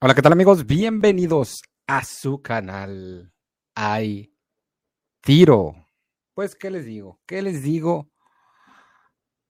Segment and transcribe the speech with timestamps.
[0.00, 0.64] Hola, ¿qué tal amigos?
[0.64, 3.32] Bienvenidos a su canal.
[3.74, 4.32] Hay
[5.22, 5.74] tiro.
[6.34, 7.20] Pues, ¿qué les digo?
[7.26, 8.08] ¿Qué les digo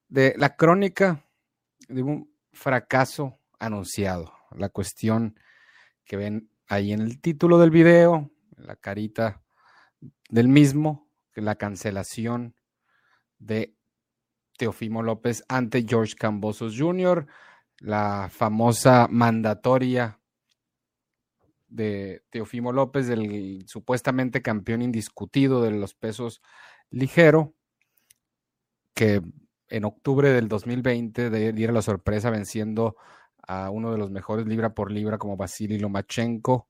[0.09, 1.23] de la crónica
[1.91, 4.33] de un fracaso anunciado?
[4.53, 5.39] La cuestión
[6.07, 9.43] que ven ahí en el título del video, la carita
[10.31, 12.57] del mismo, que la cancelación
[13.39, 13.75] de
[14.57, 17.27] Teofimo López ante George Cambosos Jr.,
[17.81, 20.18] la famosa mandatoria
[21.69, 26.43] de Teofimo López, del supuestamente campeón indiscutido de los pesos
[26.91, 27.55] ligero,
[28.95, 29.23] que
[29.69, 32.97] en octubre del 2020 diera la sorpresa venciendo
[33.47, 36.69] a uno de los mejores libra por libra como Vasily Lomachenko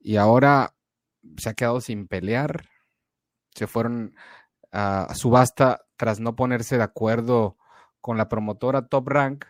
[0.00, 0.74] y ahora
[1.36, 2.68] se ha quedado sin pelear.
[3.54, 4.14] Se fueron
[4.70, 7.56] a subasta tras no ponerse de acuerdo
[8.00, 9.46] con la promotora Top Rank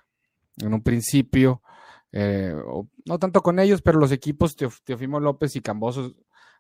[0.58, 1.62] en un principio.
[2.12, 2.54] Eh,
[3.04, 6.14] no tanto con ellos, pero los equipos Teofimo López y Cambosos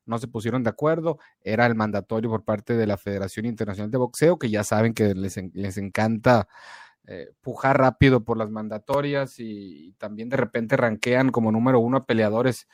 [0.04, 1.18] no se pusieron de acuerdo.
[1.40, 5.14] Era el mandatorio por parte de la Federación Internacional de Boxeo, que ya saben que
[5.14, 6.48] les, les encanta
[7.08, 12.06] eh, pujar rápido por las mandatorias y, también de repente ranquean como número uno a
[12.06, 12.66] peleadores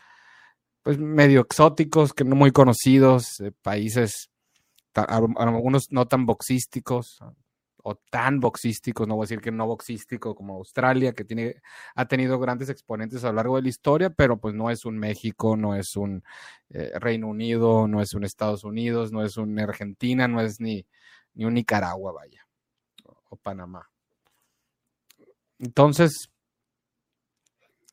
[0.82, 4.30] pues medio exóticos, que no muy conocidos, países
[4.94, 7.20] algunos no tan boxísticos,
[7.82, 11.60] o tan boxísticos, no voy a decir que no boxístico como Australia, que tiene,
[11.96, 14.98] ha tenido grandes exponentes a lo largo de la historia, pero pues no es un
[14.98, 16.22] México, no es un
[16.70, 20.86] eh, Reino Unido, no es un Estados Unidos, no es un Argentina, no es ni,
[21.34, 22.46] ni un Nicaragua, vaya,
[23.04, 23.90] o, Panamá.
[25.58, 26.30] Entonces,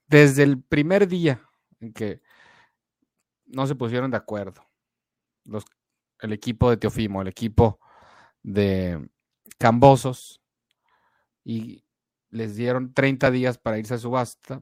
[0.07, 1.41] desde el primer día
[1.79, 2.21] en que
[3.47, 4.63] no se pusieron de acuerdo,
[5.45, 5.65] los,
[6.19, 7.79] el equipo de Teofimo, el equipo
[8.43, 9.09] de
[9.57, 10.41] Cambosos
[11.43, 11.83] y
[12.29, 14.61] les dieron 30 días para irse a subasta.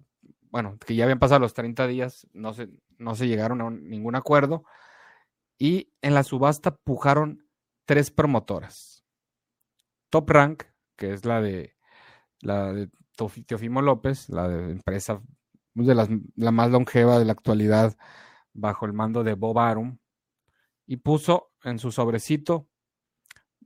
[0.50, 4.16] Bueno, que ya habían pasado los 30 días, no se, no se llegaron a ningún
[4.16, 4.64] acuerdo.
[5.58, 7.48] Y en la subasta pujaron
[7.86, 9.03] tres promotoras.
[10.09, 10.64] Top Rank,
[10.96, 11.76] que es la de
[12.42, 12.90] la de
[13.46, 15.22] Teofimo López, la de empresa
[15.74, 15.96] de
[16.36, 17.97] la más longeva de la actualidad
[18.53, 19.97] bajo el mando de Bob Arum,
[20.86, 22.68] y puso en su sobrecito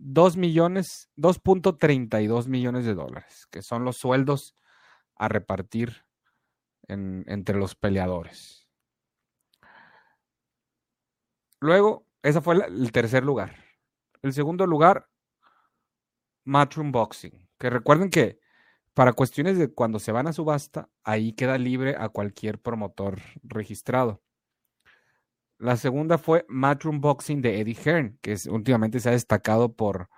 [0.04, 4.56] 2 millones, 2.32 millones de dólares, que son los sueldos
[5.16, 6.06] a repartir
[6.88, 8.68] entre los peleadores.
[11.60, 13.56] Luego, ese fue el tercer lugar.
[14.24, 15.08] El segundo lugar,
[16.46, 18.40] Matchroom Boxing, que recuerden que
[18.96, 24.24] para cuestiones de cuando se van a subasta, ahí queda libre a cualquier promotor registrado.
[25.62, 30.10] La segunda fue Matchroom Boxing de Eddie Hearn, que últimamente se ha destacado por,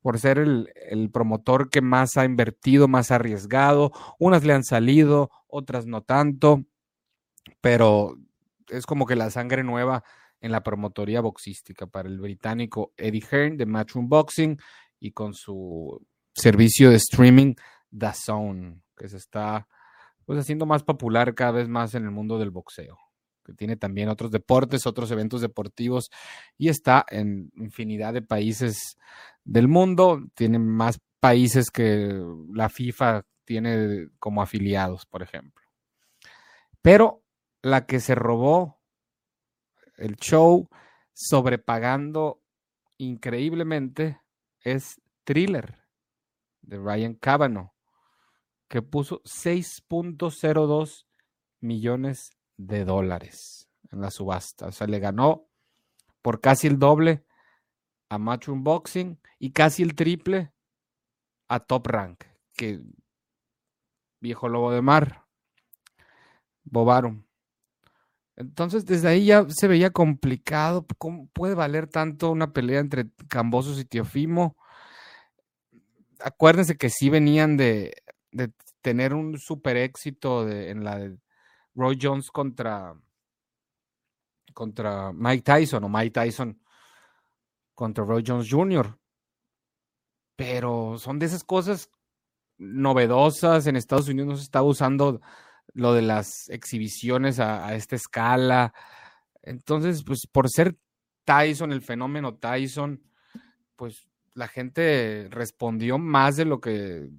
[0.00, 3.92] por ser el, promotor que más ha invertido, más arriesgado.
[4.18, 6.64] Unas le han salido, otras no tanto,
[7.60, 8.16] pero
[8.68, 10.02] es como que la sangre nueva
[10.40, 14.58] en la promotoría boxística para el británico Eddie Hearn de Matchroom Boxing
[14.98, 16.00] y con su
[16.34, 17.54] servicio de streaming
[17.90, 19.68] The Zone, que se está
[20.24, 23.05] pues, haciendo más popular cada vez más en el mundo del boxeo
[23.46, 26.10] que tiene también otros deportes, otros eventos deportivos
[26.58, 28.98] y está en infinidad de países
[29.44, 30.26] del mundo.
[30.34, 32.12] Tiene más países que
[32.52, 35.64] la FIFA tiene como afiliados, por ejemplo.
[36.82, 37.22] Pero
[37.62, 38.80] la que se robó
[39.96, 40.68] el show
[41.14, 42.42] sobrepagando
[42.98, 44.20] increíblemente
[44.60, 45.78] es Thriller
[46.62, 47.72] de Ryan Cavanaugh,
[48.68, 51.06] que puso 6.02
[51.60, 54.66] millones de dólares en la subasta.
[54.66, 55.48] O sea, le ganó
[56.22, 57.24] por casi el doble
[58.08, 60.52] a Matchroom Boxing y casi el triple
[61.48, 62.24] a Top Rank,
[62.56, 62.80] que
[64.20, 65.24] viejo lobo de mar,
[66.64, 67.24] Bobaron.
[68.34, 70.84] Entonces, desde ahí ya se veía complicado.
[70.98, 74.56] ¿Cómo puede valer tanto una pelea entre Cambosos y Teofimo?
[76.18, 78.02] Acuérdense que sí venían de,
[78.32, 78.52] de
[78.82, 81.16] tener un super éxito en la
[81.76, 82.98] Roy Jones contra,
[84.54, 86.60] contra Mike Tyson o Mike Tyson
[87.74, 88.98] contra Roy Jones Jr.
[90.34, 91.90] Pero son de esas cosas
[92.58, 93.66] novedosas.
[93.66, 95.20] En Estados Unidos no se está usando
[95.74, 98.72] lo de las exhibiciones a, a esta escala.
[99.42, 100.76] Entonces, pues por ser
[101.24, 103.02] Tyson, el fenómeno Tyson,
[103.76, 107.10] pues la gente respondió más de lo que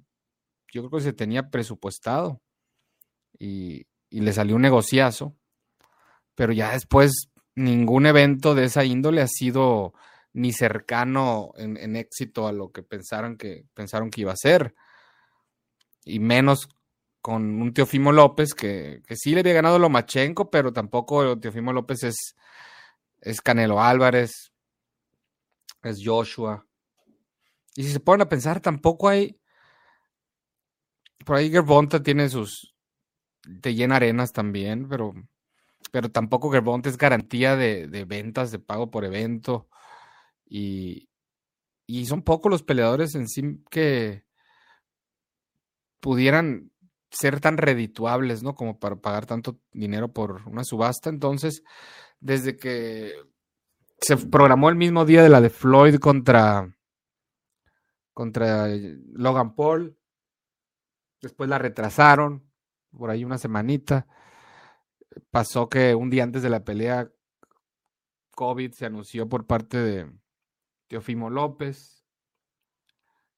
[0.72, 2.40] yo creo que se tenía presupuestado.
[3.38, 5.36] Y, y le salió un negociazo,
[6.34, 9.94] pero ya después ningún evento de esa índole ha sido
[10.32, 14.74] ni cercano en, éxito a lo que pensaron que pensaron que iba a ser
[16.04, 16.68] y menos
[17.20, 22.04] con un Teofimo López que, que sí le había ganado Lomachenko, pero tampoco Teofimo López
[22.04, 22.36] es,
[23.20, 24.52] es Canelo Álvarez,
[25.82, 26.66] es Joshua.
[27.74, 29.40] Y si se ponen a pensar, tampoco hay.
[31.24, 32.74] Por ahí Gerbonta tiene sus.
[33.60, 35.14] Te llena arenas también, pero.
[35.90, 39.68] Pero tampoco Gerbonta es garantía de, de ventas, de pago por evento.
[40.46, 41.08] Y,
[41.86, 44.24] y son pocos los peleadores en sí que
[46.00, 46.70] pudieran
[47.10, 48.54] ser tan redituables, ¿no?
[48.54, 51.08] Como para pagar tanto dinero por una subasta.
[51.08, 51.62] Entonces,
[52.20, 53.14] desde que
[54.00, 56.76] se programó el mismo día de la de Floyd contra,
[58.12, 58.68] contra
[59.12, 59.96] Logan Paul,
[61.20, 62.47] después la retrasaron
[62.96, 64.06] por ahí una semanita.
[65.30, 67.10] Pasó que un día antes de la pelea,
[68.32, 70.12] COVID se anunció por parte de
[70.86, 72.04] Teofimo López.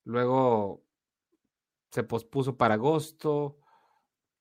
[0.04, 0.84] Luego
[1.90, 3.58] se pospuso para agosto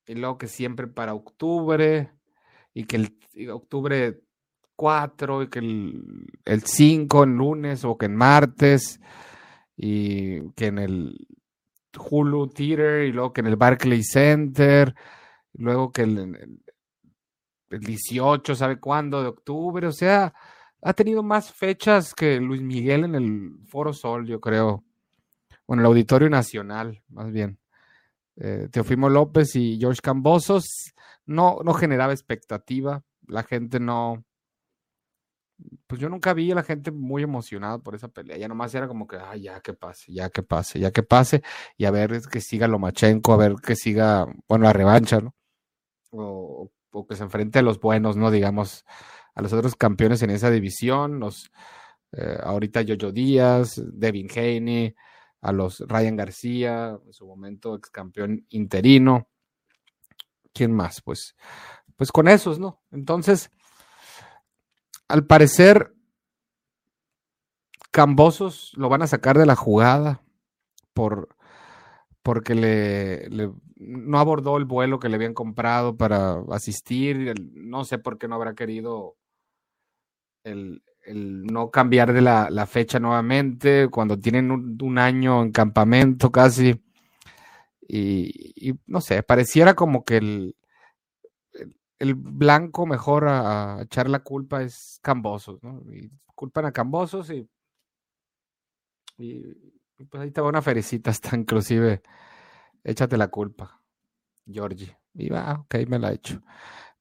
[0.05, 2.11] y luego que siempre para octubre
[2.73, 4.21] y que el octubre
[4.79, 9.01] 4 y que el, 5 en lunes o que en martes
[9.75, 11.27] y que en el
[11.97, 14.93] Hulu Theater y luego que en el Barclay Center,
[15.53, 16.59] luego que el,
[17.69, 19.21] el 18, ¿sabe cuándo?
[19.21, 20.33] De octubre, o sea,
[20.81, 24.83] ha tenido más fechas que Luis Miguel en el Foro Sol, yo creo.
[25.67, 27.59] Bueno, el Auditorio Nacional, más bien.
[28.37, 30.93] Eh, Teofimo López y George Cambosos
[31.25, 33.03] no, no generaba expectativa.
[33.27, 34.23] La gente no.
[35.87, 38.37] Pues yo nunca vi a la gente muy emocionada por esa pelea.
[38.37, 41.41] Ya nomás era como que, ay, ya que pase, ya que pase, ya que pase.
[41.77, 45.35] Y a ver que siga Lomachenko, a ver que siga, bueno, la revancha, ¿no?
[46.11, 46.71] O,
[47.07, 48.29] que se enfrente a los buenos, ¿no?
[48.29, 48.85] Digamos,
[49.35, 51.51] a los otros campeones en esa división, los
[52.11, 54.95] eh, ahorita Díaz, Devin Haney,
[55.41, 59.27] a los Ryan García, en su momento ex campeón interino.
[60.53, 61.01] ¿Quién más?
[61.01, 61.35] Pues,
[61.95, 62.81] pues con esos, ¿no?
[62.91, 63.51] Entonces,
[65.09, 65.93] al parecer,
[67.91, 70.21] Cambosos lo van a sacar de la jugada
[70.93, 71.35] por
[72.21, 77.33] porque le, no abordó el vuelo que le habían comprado para asistir.
[77.53, 79.15] No sé por qué no habrá querido
[80.43, 86.79] el, no cambiar de la, fecha nuevamente, cuando tienen un, año en campamento casi.
[87.87, 90.55] Y, no sé, pareciera como que el,
[91.99, 95.81] el, blanco mejor a, echar la culpa es Cambosos, ¿no?
[95.93, 97.49] Y culpan a Cambosos y,
[99.17, 99.43] y,
[100.09, 102.01] pues ahí te va una ferecita hasta inclusive,
[102.83, 103.81] échate la culpa,
[104.45, 104.97] Georgie.
[105.13, 106.41] Y va, ok, me la he hecho.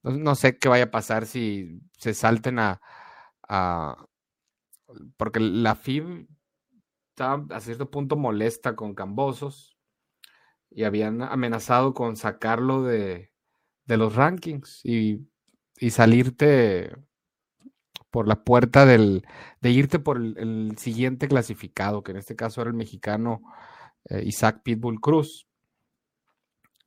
[0.03, 2.81] no sé qué vaya a pasar si se salten a,
[5.17, 6.27] porque la FIB
[7.09, 9.77] estaba a cierto punto molesta con Cambosos
[10.69, 13.28] y habían amenazado con sacarlo de,
[13.97, 15.27] los rankings y,
[15.89, 16.91] salirte
[18.09, 19.25] por la puerta del,
[19.61, 23.41] de irte por el, siguiente clasificado, que en este caso era el mexicano
[24.05, 25.47] eh, Isaac Pitbull Cruz.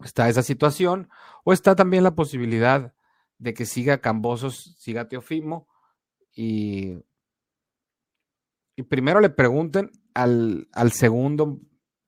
[0.05, 1.09] Está esa situación,
[1.45, 2.93] o está también la posibilidad
[3.39, 5.69] de que siga Cambosos, siga Teofimo,
[6.35, 6.99] y,
[8.77, 11.61] y primero le pregunten al, segundo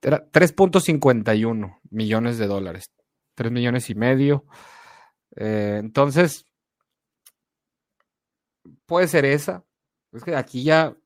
[0.00, 2.92] Era 3.51 millones de dólares,
[3.34, 4.44] 3 millones y medio.
[5.34, 6.46] Eh, entonces,
[8.86, 9.64] puede ser esa.
[10.12, 10.96] Es que aquí ya.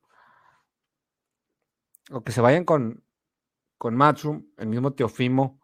[2.11, 3.03] O que se vayan con,
[3.77, 5.61] con Matchroom, el mismo Teofimo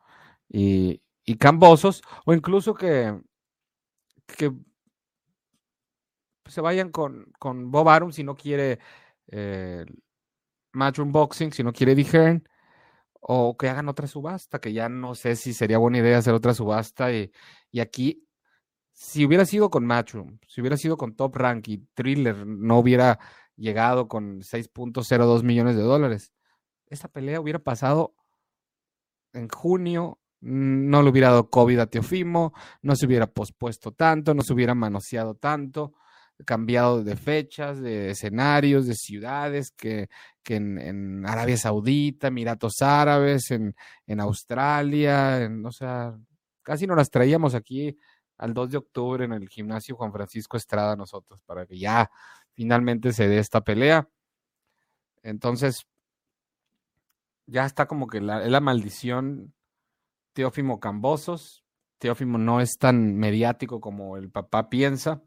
[0.47, 3.19] y, y Cambosos, o incluso que,
[4.25, 4.51] que
[6.45, 8.79] se vayan con, con Bob Arum si no quiere
[9.27, 9.85] eh,
[10.73, 12.41] Matchroom Boxing, si no quiere Eddie
[13.21, 16.53] o que hagan otra subasta, que ya no sé si sería buena idea hacer otra
[16.53, 17.11] subasta.
[17.11, 17.31] Y,
[17.71, 18.25] y aquí
[18.99, 23.17] si hubiera sido con Matchroom, si hubiera sido con Top Rank y Thriller, no hubiera
[23.55, 26.33] llegado con 6.02 millones de dólares.
[26.88, 28.13] Esta pelea hubiera pasado
[29.31, 34.41] en junio, no le hubiera dado COVID a Teofimo, no se hubiera pospuesto tanto, no
[34.41, 35.93] se hubiera manoseado tanto,
[36.46, 40.10] cambiado de fechas, de escenarios, de ciudades, que,
[40.41, 43.75] que en, Arabia Saudita, Emiratos Árabes, en,
[44.08, 46.17] en Australia, o sea,
[46.63, 47.98] casi no las traíamos aquí
[48.38, 52.10] al 2 de octubre en el gimnasio Juan Francisco Estrada nosotros, para que ya
[52.53, 54.08] finalmente se dé esta pelea.
[55.22, 55.86] Entonces,
[57.46, 59.53] ya está como que la, la maldición
[60.33, 61.63] Teófimo Cambosos.
[61.98, 65.21] Teófimo no es tan mediático como el papá piensa.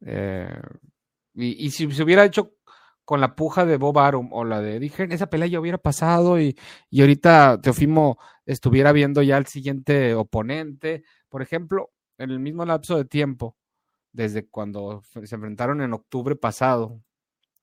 [0.00, 0.60] Eh,
[1.34, 2.54] y, si se hubiera hecho
[3.04, 6.40] con la puja de Bob Arum o la de dije, esa pelea ya hubiera pasado
[6.40, 6.56] y,
[6.90, 11.04] y ahorita Teofimo estuviera viendo ya el siguiente oponente.
[11.28, 13.56] Por ejemplo, en el mismo lapso de tiempo,
[14.12, 17.00] desde cuando se enfrentaron en octubre pasado,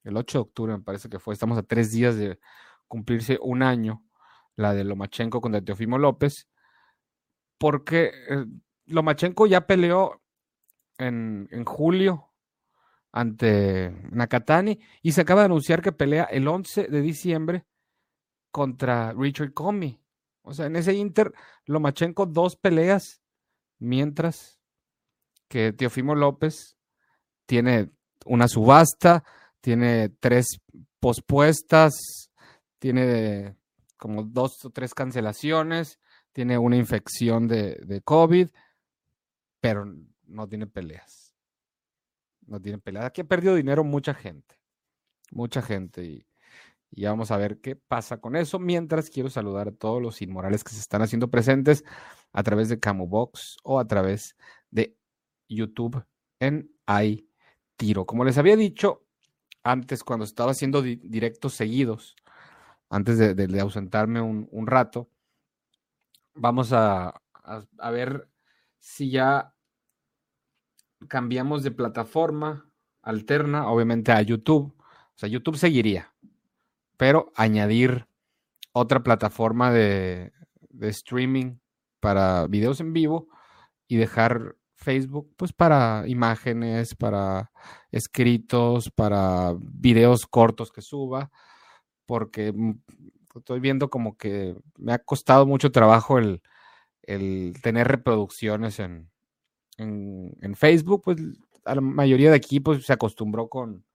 [0.03, 2.39] el 8 de octubre me parece que fue, estamos a tres días de
[2.87, 4.03] cumplirse un año,
[4.57, 6.49] la de Lomachenko contra Teofimo López,
[7.57, 8.45] porque eh,
[8.87, 10.21] Lomachenko ya peleó
[10.97, 12.27] en, en julio
[13.11, 17.65] ante Nakatani y se acaba de anunciar que pelea el 11 de diciembre
[18.51, 19.99] contra Richard Comey.
[20.41, 21.33] O sea, en ese Inter,
[21.65, 23.21] Lomachenko dos peleas,
[23.79, 24.59] mientras
[25.47, 26.77] que Teofimo López
[27.45, 27.91] tiene
[28.25, 29.23] una subasta,
[29.61, 30.61] tiene tres
[30.99, 32.31] pospuestas,
[32.79, 33.55] tiene
[33.97, 35.99] como dos o tres cancelaciones,
[36.31, 38.49] tiene una infección de, de COVID,
[39.59, 39.85] pero
[40.25, 41.33] no tiene peleas.
[42.45, 43.05] No tiene peleas.
[43.05, 44.59] Aquí ha perdido dinero mucha gente.
[45.31, 46.05] Mucha gente.
[46.05, 46.27] Y,
[46.91, 48.59] y vamos a ver qué pasa con eso.
[48.59, 51.83] Mientras quiero saludar a todos los inmorales que se están haciendo presentes
[52.31, 54.35] a través de Camubox o a través
[54.71, 54.95] de
[55.49, 56.05] YouTube
[56.39, 57.27] en Hay
[57.75, 58.05] Tiro.
[58.05, 59.03] Como les había dicho
[59.63, 62.15] antes, cuando estaba haciendo directos seguidos,
[62.89, 65.09] antes de, ausentarme un, rato,
[66.33, 67.13] vamos a,
[67.91, 68.29] ver
[68.79, 69.53] si ya
[71.07, 72.69] cambiamos de plataforma
[73.01, 74.73] alterna, obviamente a YouTube.
[74.77, 76.13] O sea, YouTube seguiría,
[76.95, 78.07] pero añadir
[78.71, 80.31] otra plataforma de,
[80.69, 81.57] de, streaming
[81.99, 83.27] para videos en vivo
[83.87, 87.51] y dejar Facebook pues para imágenes, para
[87.91, 91.31] escritos, para videos cortos que suba,
[92.07, 92.81] porque mm,
[93.35, 96.41] estoy viendo como que me ha costado mucho trabajo el,
[97.03, 99.11] el tener reproducciones en,
[99.77, 101.17] en, Facebook, pues
[101.65, 103.85] a la mayoría de aquí pues se acostumbró con,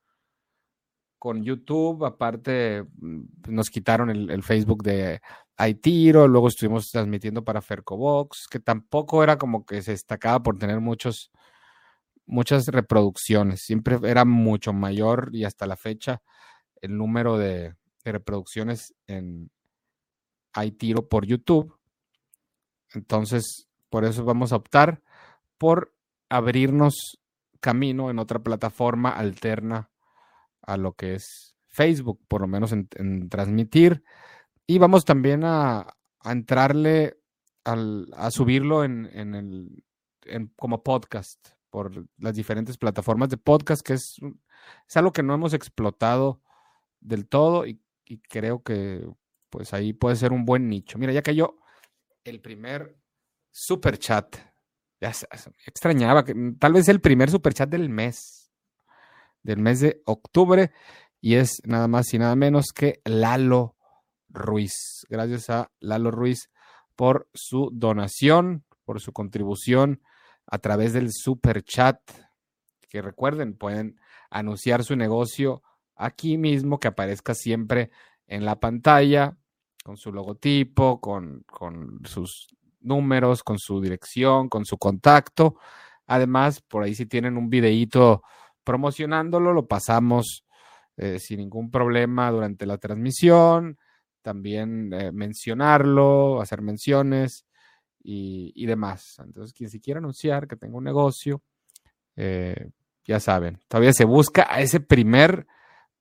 [1.19, 5.21] con YouTube, aparte mm, nos quitaron el, Facebook de
[5.57, 10.81] Aitiro, luego estuvimos transmitiendo para Fercobox, que tampoco era como que se destacaba por tener
[10.81, 11.31] muchos,
[12.27, 16.23] muchas reproducciones, siempre era mucho mayor y hasta la fecha
[16.81, 17.75] el número de, de
[18.11, 19.51] reproducciones en
[20.53, 21.79] Aitiro por YouTube.
[22.95, 25.03] Entonces, por eso vamos a optar
[25.59, 25.95] por
[26.29, 27.19] abrirnos
[27.61, 29.91] camino en otra plataforma alterna
[30.63, 34.03] a lo que es Facebook, por lo menos en, transmitir.
[34.67, 35.87] Y vamos también a,
[36.25, 37.19] entrarle
[37.65, 39.85] a subirlo en, el,
[40.57, 44.17] como podcast por las diferentes plataformas de podcast, que es,
[44.89, 46.41] es algo que no hemos explotado
[47.01, 49.07] del todo y, y, creo que
[49.51, 50.99] pues ahí puede ser un buen nicho.
[50.99, 51.57] Mira, ya cayó
[52.25, 52.97] el primer
[53.51, 54.37] super chat
[55.03, 55.11] ya
[55.67, 58.53] extrañaba que mm, tal vez el primer superchat del mes,
[59.43, 60.71] del mes de octubre,
[61.21, 63.75] y es nada más y nada menos que Lalo
[64.29, 65.05] Ruiz.
[65.11, 66.51] Gracias a Lalo Ruiz
[66.95, 70.03] por su donación, por su contribución
[70.47, 71.99] a través del superchat.
[72.89, 75.65] Que recuerden, pueden anunciar su negocio
[75.97, 77.91] aquí mismo, que aparezca siempre
[78.27, 79.37] en la pantalla,
[79.85, 82.49] con su logotipo, con, con sus
[82.81, 85.57] números, con su dirección, con su contacto.
[86.07, 88.23] Además, por ahí si tienen un videíto
[88.65, 90.45] promocionándolo, lo pasamos
[90.97, 93.79] eh, sin ningún problema durante la transmisión.
[94.21, 97.47] También eh, mencionarlo, hacer menciones
[98.05, 99.17] y, demás.
[99.25, 101.43] Entonces, quien si quiere anunciar que tenga un negocio,
[102.17, 102.71] eh,
[103.05, 105.47] ya saben, todavía se busca a ese primer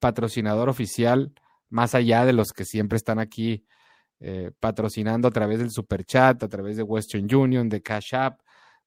[0.02, 1.32] patrocinador oficial,
[1.70, 3.64] más allá de los que siempre están aquí
[4.18, 8.40] eh, patrocinando a través del Super Chat, a través de Western Union, de Cash App,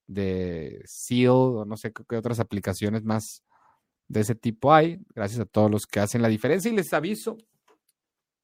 [0.08, 3.46] de Seal, o no sé qué otras aplicaciones más
[4.10, 5.00] de ese tipo hay.
[5.16, 6.70] Gracias a todos los que hacen la diferencia.
[6.70, 7.38] Y les aviso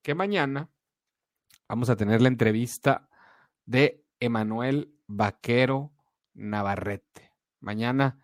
[0.01, 0.69] que mañana
[1.67, 3.09] vamos a tener la entrevista
[3.65, 5.91] de Emanuel Vaquero
[6.35, 7.33] Navarrete.
[7.59, 8.17] Mañana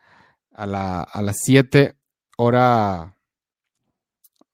[0.53, 1.97] a, la, a las 7
[2.37, 3.16] hora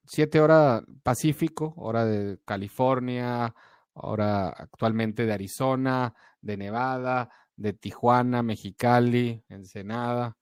[0.06, 3.54] 7 hora Pacífico, hora de California,
[3.94, 10.38] ahora actualmente de Arizona, de Nevada, de Tijuana, Mexicali, Ensenada,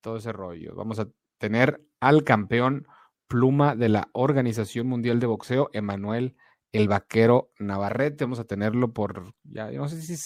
[0.00, 0.74] todo ese rollo.
[0.74, 2.86] Vamos a tener al campeón
[3.28, 6.36] pluma de la Organización Mundial de Boxeo, Emanuel
[6.74, 8.24] el Vaquero Navarrete.
[8.24, 10.16] Vamos a tenerlo por, ya no sé si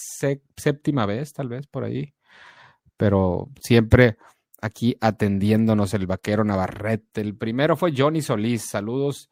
[0.57, 2.15] séptima vez, tal vez por ahí,
[2.97, 4.17] pero siempre
[4.61, 7.21] aquí atendiéndonos el Vaquero Navarrete.
[7.21, 8.69] El primero fue Johnny Solís.
[8.69, 9.29] Saludos.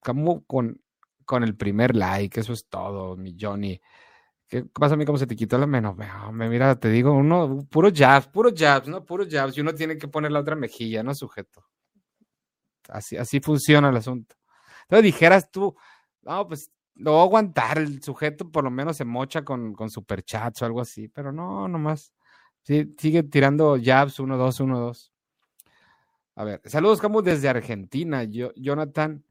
[0.00, 0.80] Como con
[1.30, 3.80] con el primer like, eso es todo, mi Johnny.
[4.48, 5.04] ¿Qué pasa a mí?
[5.04, 5.96] ¿Cómo se te quitó la menos?
[6.32, 9.04] Me mira, te digo, uno, puro jabs, puro jabs, ¿no?
[9.04, 9.56] Puro jabs.
[9.56, 11.14] Y uno tiene que poner la otra mejilla, ¿no?
[11.14, 11.64] Sujeto.
[12.88, 14.34] Así, así funciona el asunto.
[14.82, 15.76] Entonces dijeras tú,
[16.22, 17.78] no, pues lo voy a aguantar.
[17.78, 21.68] El sujeto por lo menos se mocha con, con superchats o algo así, pero no,
[21.68, 22.12] nomás.
[22.62, 25.12] Sí, sigue tirando jabs, uno, dos, uno, dos.
[26.34, 28.24] A ver, saludos, Camus, desde Argentina.
[28.24, 29.24] Yo, Jonathan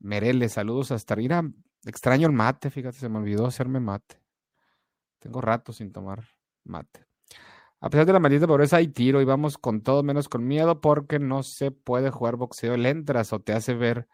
[0.00, 1.16] Mereles, saludos hasta.
[1.16, 1.42] Mira,
[1.84, 4.20] extraño el mate, fíjate, se me olvidó hacerme mate.
[5.18, 6.24] Tengo rato sin tomar
[6.64, 7.06] mate.
[7.80, 10.80] A pesar de la maldita pobreza hay tiro y vamos con todo menos con miedo
[10.80, 12.76] porque no se puede jugar boxeo.
[12.76, 14.08] Le entras o te hace ver,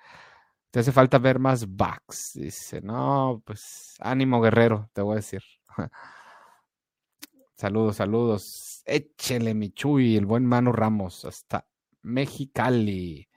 [0.71, 2.33] te hace falta ver más backs.
[2.35, 5.43] Dice, no, pues ánimo guerrero, te voy a decir.
[7.62, 8.83] saludos, saludos.
[8.87, 11.64] Échele mi chuy, el buen Manu Ramos, hasta
[12.02, 13.28] Mexicali.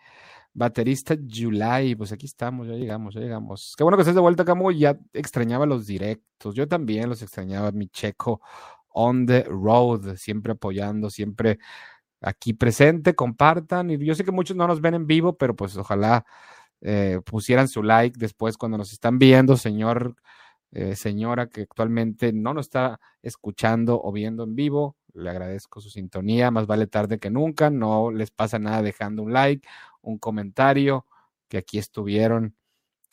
[0.52, 3.76] Baterista July, pues aquí estamos, ya llegamos, ya llegamos.
[3.78, 4.72] Qué bueno que estés de vuelta, Camo.
[4.72, 6.56] Ya extrañaba los directos.
[6.56, 8.42] Yo también los extrañaba, mi checo
[8.88, 11.60] on the road, siempre apoyando, siempre
[12.20, 13.92] aquí presente, compartan.
[13.92, 16.26] Y yo sé que muchos no nos ven en vivo, pero pues ojalá
[16.82, 20.16] eh, pusieran su like después cuando nos están viendo, señor,
[20.76, 24.98] eh, señora que actualmente no nos está escuchando o viendo en vivo.
[25.14, 27.70] Le agradezco su sintonía, más vale tarde que nunca.
[27.70, 29.66] No les pasa nada dejando un like
[30.02, 31.06] un comentario,
[31.48, 32.56] que aquí estuvieron.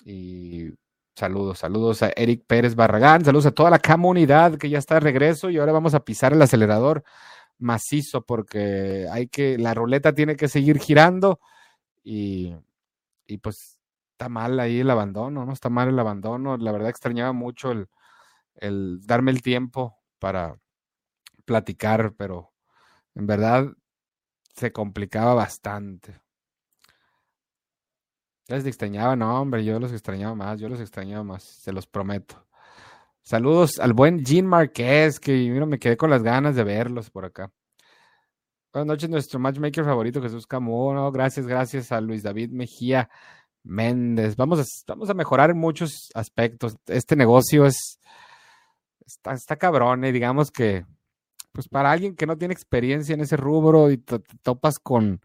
[0.05, 0.71] Y
[1.15, 5.01] saludos, saludos a Eric Pérez Barragán, saludos a toda la comunidad que ya está de
[5.01, 7.05] regreso y ahora vamos a pisar el acelerador
[7.59, 11.39] macizo porque hay que, la ruleta tiene que seguir girando
[12.03, 12.57] y,
[13.27, 13.79] y pues
[14.23, 15.53] está mal ahí el abandono, ¿no?
[15.53, 16.57] Está mal el abandono.
[16.57, 17.89] La verdad extrañaba mucho el,
[18.55, 20.57] el darme el tiempo para
[21.45, 22.53] platicar, pero
[23.17, 23.67] en verdad
[24.55, 26.21] se complicaba bastante.
[28.47, 32.47] Les extrañaba, no, hombre, yo los extrañaba más, yo los extrañaba más, se los prometo.
[33.23, 37.25] Saludos al buen Jean Marquez, que mira, me quedé con las ganas de verlos por
[37.25, 37.51] acá.
[38.73, 41.11] Buenas noches, nuestro matchmaker favorito, Jesús Camuno.
[41.11, 43.11] Gracias, gracias a Luis David Mejía
[43.65, 44.37] Méndez.
[44.37, 46.77] Vamos a, vamos a mejorar en muchos aspectos.
[46.87, 47.99] Este negocio es
[49.07, 50.85] está, cabrón, y eh, digamos que,
[51.53, 55.21] pues para alguien que no tiene experiencia en ese rubro y te topas con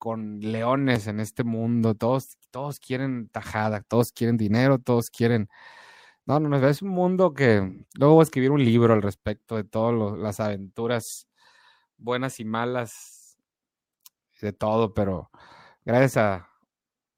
[0.00, 5.50] con leones en este mundo, todos, todos quieren tajada, todos quieren dinero, todos quieren...
[6.24, 9.56] No, no, no, es un mundo que luego voy a escribir un libro al respecto
[9.56, 11.28] de todas las aventuras
[11.98, 13.36] buenas y malas,
[14.40, 15.30] de todo, pero
[15.84, 16.49] gracias a,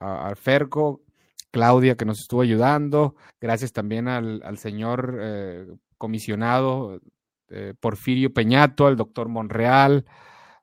[0.02, 1.02] a, Ferco,
[1.50, 5.66] Claudia que nos estuvo ayudando, gracias también al, señor eh,
[5.98, 7.00] comisionado
[7.48, 10.04] eh, Porfirio Peñato, al doctor Monreal,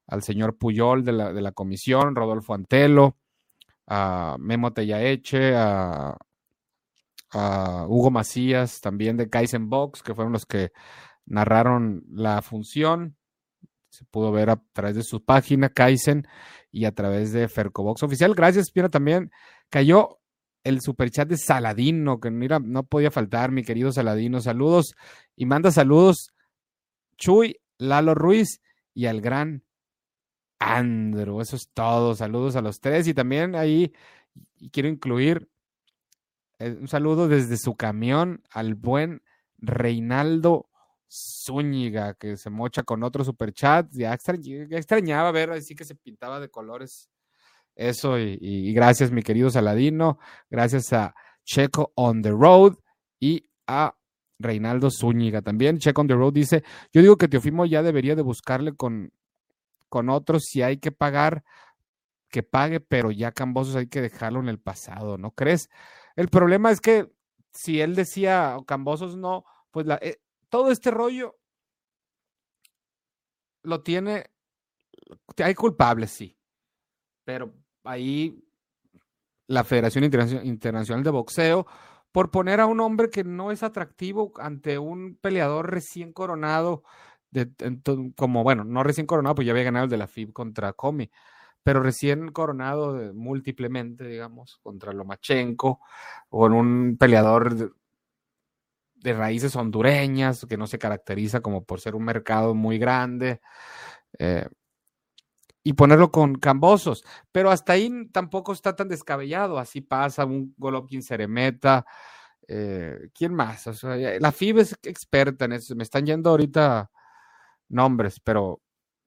[0.07, 3.17] al señor Puyol de la, de la comisión, Rodolfo Antelo,
[3.87, 6.17] a Memo Tellaeche, a,
[7.31, 10.71] a Hugo Macías, también de Kaizen Box, que fueron los que
[11.25, 13.15] narraron la función.
[13.89, 16.27] Se pudo ver a través de su página, Kaizen,
[16.71, 18.33] y a través de Fercobox Oficial.
[18.35, 19.31] Gracias, Pina, también
[19.69, 20.19] cayó
[20.63, 24.41] el superchat de Saladino, que mira, no podía faltar, mi querido Saladino.
[24.41, 24.95] Saludos
[25.35, 26.33] y manda saludos
[27.17, 28.61] Chuy, Lalo Ruiz
[28.93, 29.63] y al gran
[30.59, 31.41] Andrew.
[31.41, 32.15] Eso es todo.
[32.15, 33.07] Saludos a los tres.
[33.07, 33.93] Y también ahí
[34.71, 35.49] quiero incluir
[36.59, 39.21] eh, un saludo desde su camión al buen
[39.57, 40.68] Reinaldo
[41.09, 43.87] Zúñiga, que se mocha con otro superchat.
[43.91, 47.09] Ya, ya extrañaba ver así que se pintaba de colores
[47.75, 48.19] eso.
[48.19, 50.19] Y, y, gracias, mi querido Saladino.
[50.49, 52.75] Gracias a Checo on the Road
[53.19, 53.95] y a
[54.37, 55.79] Reinaldo Zúñiga también.
[55.79, 59.11] Checo on the Road dice: Yo digo que Teofimo ya debería de buscarle con
[59.89, 61.43] con otros si hay que pagar,
[62.29, 65.69] que pague, pero ya Cambosos hay que dejarlo en el pasado, ¿no crees?
[66.15, 67.11] El problema es que
[67.51, 70.19] si él decía Cambosos no, pues la, eh,
[70.49, 71.37] todo este rollo
[73.63, 74.25] lo tiene,
[75.37, 76.37] hay culpables, sí,
[77.23, 78.43] pero ahí
[79.47, 81.65] la Federación Internacional de Boxeo,
[82.11, 86.83] por poner a un hombre que no es atractivo ante un peleador recién coronado,
[88.15, 91.11] como bueno, no recién coronado, pues ya había ganado el de la FIB contra Comi,
[91.61, 95.81] pero recién coronado múltiplemente, digamos, contra Lomachenko,
[96.31, 97.75] en un peleador
[99.01, 103.41] de, raíces hondureñas, que no se caracteriza como por ser un mercado muy grande,
[104.17, 104.47] eh,
[105.63, 111.03] y ponerlo con Cambosos, pero hasta ahí tampoco está tan descabellado, así pasa un Golovkin
[111.03, 111.85] Ceremeta,
[112.47, 113.65] eh, ¿quién más?
[113.83, 116.89] la FIB es experta en eso, me están yendo ahorita
[117.67, 118.61] nombres, pero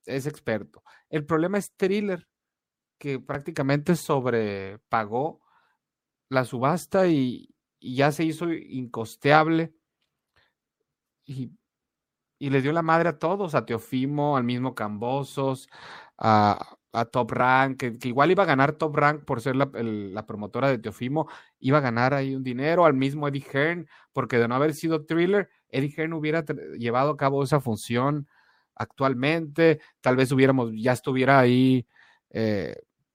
[0.07, 0.83] es experto.
[1.11, 2.29] El problema es Thriller,
[2.99, 5.41] que prácticamente sobrepagó
[6.29, 7.49] la subasta y,
[7.81, 9.75] ya se hizo incosteable.
[11.25, 11.53] Y,
[12.43, 15.69] y le dio la madre a todos, a Teofimo, al mismo Cambosos,
[16.19, 16.77] a,
[17.13, 19.71] Top Rank, que, igual iba a ganar Top Rank por ser la,
[20.27, 21.29] promotora de Teofimo,
[21.61, 25.05] iba a ganar ahí un dinero, al mismo Eddie Hearn, porque de no haber sido
[25.07, 26.45] thriller, Eddie Hearn hubiera
[26.77, 28.29] llevado a cabo esa función
[28.75, 31.87] actualmente, tal vez hubiéramos, ya estuviera ahí
[32.31, 32.75] eh,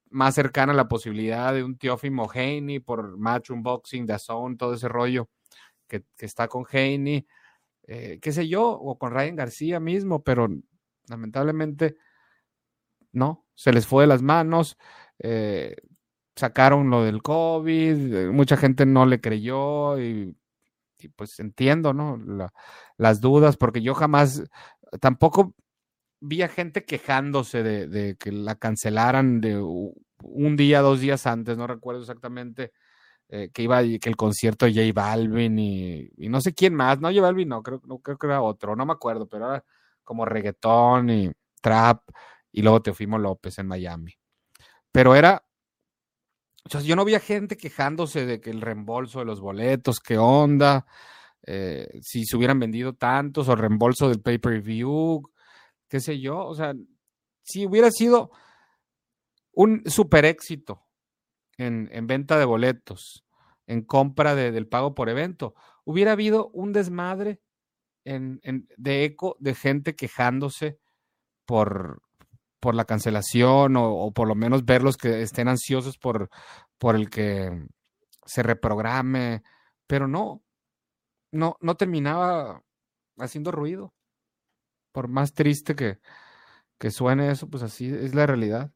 [0.09, 4.87] más cercana a la posibilidad de un Teofimo Haney por Match Unboxing, Zone, todo ese
[4.87, 5.29] rollo
[5.87, 7.27] que, está con Haney,
[7.87, 10.49] eh, qué sé yo, o con Ryan García mismo, pero
[11.07, 11.97] lamentablemente
[13.13, 14.77] no, se les fue de las manos,
[15.19, 15.75] eh,
[16.35, 20.35] sacaron lo del COVID, mucha gente no le creyó y,
[21.15, 22.19] pues entiendo, ¿no?
[22.97, 24.43] las dudas, porque yo jamás,
[24.99, 25.55] tampoco
[26.19, 31.67] vi a gente quejándose de, que la cancelaran de un día, dos días antes, no
[31.67, 32.71] recuerdo exactamente,
[33.29, 37.09] eh, que iba que el concierto de J Balvin y, no sé quién más, no
[37.09, 39.63] J Balvin, no creo, creo que era otro, no me acuerdo, pero era
[40.03, 42.09] como reggaetón y trap
[42.53, 44.13] y luego Teofimo López en Miami.
[44.93, 45.43] Pero era,
[46.83, 50.85] yo no vi gente quejándose de que el reembolso de los boletos, qué onda,
[51.45, 55.21] eh, si se hubieran vendido tantos o reembolso del pay-per-view,
[55.89, 56.73] qué sé yo, o sea,
[57.43, 58.31] si hubiera sido
[59.51, 60.86] un super éxito
[61.57, 63.25] en, venta de boletos,
[63.65, 67.41] en compra del pago por evento, hubiera habido un desmadre
[68.03, 70.79] de eco de gente quejándose
[71.45, 72.01] por,
[72.59, 76.29] por la cancelación o, por lo menos verlos que estén ansiosos por,
[76.77, 77.67] por el que
[78.25, 79.43] se reprograme,
[79.87, 80.43] pero no,
[81.31, 82.63] no, no terminaba
[83.17, 83.93] haciendo ruido.
[84.91, 85.99] Por más triste que,
[86.77, 88.71] que suene eso, pues así es la realidad.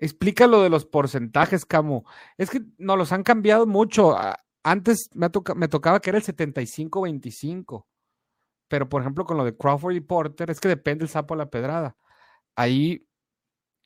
[0.00, 2.04] Explica lo de los porcentajes, Camo.
[2.38, 4.16] Es que no los han cambiado mucho.
[4.62, 7.86] Antes me, tocaba que era el 75-25.
[8.68, 11.36] Pero, por ejemplo, con lo de Crawford y Porter, es que depende el sapo a
[11.36, 11.96] la pedrada.
[12.56, 13.06] Ahí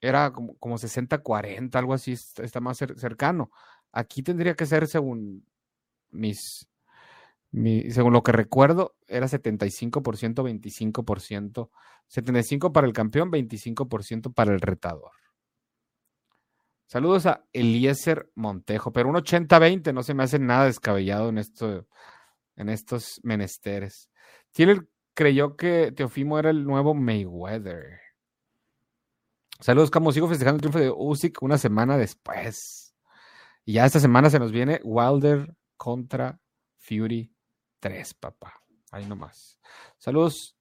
[0.01, 3.51] era como, como 60-40, algo así, está más cercano.
[3.93, 5.47] Aquí tendría que ser según
[6.11, 6.69] mis,
[7.53, 11.71] según lo que recuerdo, era 75%, 25%.
[12.09, 15.13] 75% para el campeón, 25% para el retador.
[16.87, 21.87] Saludos a Eliezer Montejo, pero un 80-20 no se me hace nada descabellado en, esto,
[22.57, 24.11] en estos menesteres.
[24.53, 28.01] Tiller creyó que Teofimo era el nuevo Mayweather.
[29.61, 32.95] Saludos, como sigo festejando el triunfo de Usyk una semana después.
[33.65, 36.39] Y ya esta semana se nos viene Wilder contra
[36.77, 37.33] Fury
[37.81, 38.61] 3, papá.
[38.91, 39.59] Ahí nomás.
[39.97, 40.57] Saludos,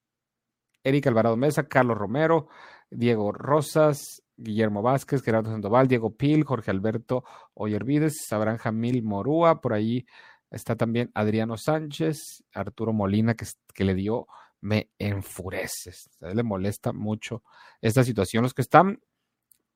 [0.84, 2.48] Eric Alvarado Mesa, Carlos Romero,
[2.90, 9.74] Diego Rosas, Guillermo Vázquez, Gerardo Sandoval, Diego Pil, Jorge Alberto Oyervides, Abraham Jamil Morúa, por
[9.74, 10.06] ahí
[10.50, 14.28] está también Adriano Sánchez, Arturo Molina, que, que le dio,
[14.62, 15.92] me enfurece,
[16.22, 17.44] a él le molesta mucho
[17.82, 18.44] esta situación.
[18.44, 19.00] Los que están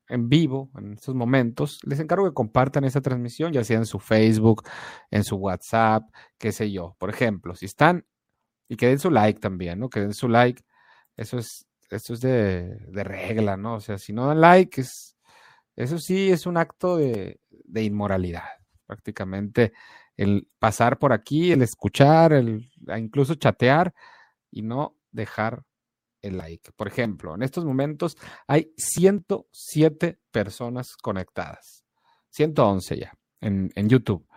[0.09, 3.99] en vivo en estos momentos, les encargo que compartan esta transmisión, ya sea en su
[3.99, 4.63] Facebook,
[5.11, 6.03] en su WhatsApp,
[6.37, 6.95] qué sé yo.
[6.97, 8.05] Por ejemplo, si están,
[8.69, 9.89] y que den su like también, ¿no?
[9.89, 10.63] Que den su like,
[11.17, 13.75] eso es esto es de, regla, ¿no?
[13.75, 14.83] O sea, si no dan like,
[15.75, 17.39] eso sí es un acto de,
[17.75, 18.43] inmoralidad.
[18.85, 19.73] Prácticamente
[20.15, 23.93] el pasar por aquí, el escuchar, el incluso chatear
[24.51, 25.63] y no dejar
[26.21, 26.71] el like.
[26.71, 31.85] Por ejemplo, en estos momentos hay 107 personas conectadas,
[32.29, 34.27] 111 ya en, en YouTube,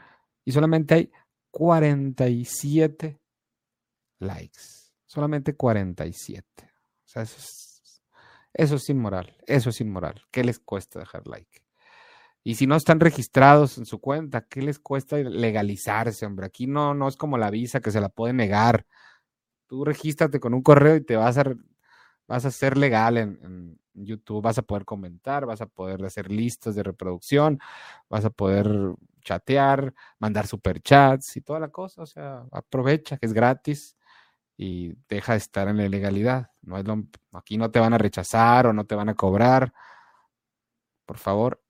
[0.44, 1.12] y solamente hay
[1.50, 3.20] 47
[4.18, 4.60] likes,
[5.06, 6.69] solamente 47.
[7.10, 10.22] Sea, eso es, inmoral, eso es inmoral.
[10.30, 11.60] ¿Qué les cuesta dejar like?
[12.44, 16.46] Y si no están registrados en su cuenta, ¿qué les cuesta legalizarse, hombre?
[16.46, 18.86] Aquí no, no es como la visa que se la puede negar.
[19.66, 21.52] Tú regístrate con un correo y te vas a,
[22.28, 26.30] vas a ser legal en, en, YouTube, vas a poder comentar, vas a poder hacer
[26.30, 27.58] listas de reproducción,
[28.08, 32.02] vas a poder chatear, mandar superchats y toda la cosa.
[32.02, 33.96] O sea, aprovecha que es gratis
[34.62, 36.50] y deja de estar en la ilegalidad.
[36.60, 36.84] No es
[37.32, 39.72] aquí no te van a rechazar o no te van a cobrar.
[41.06, 41.64] Por favor,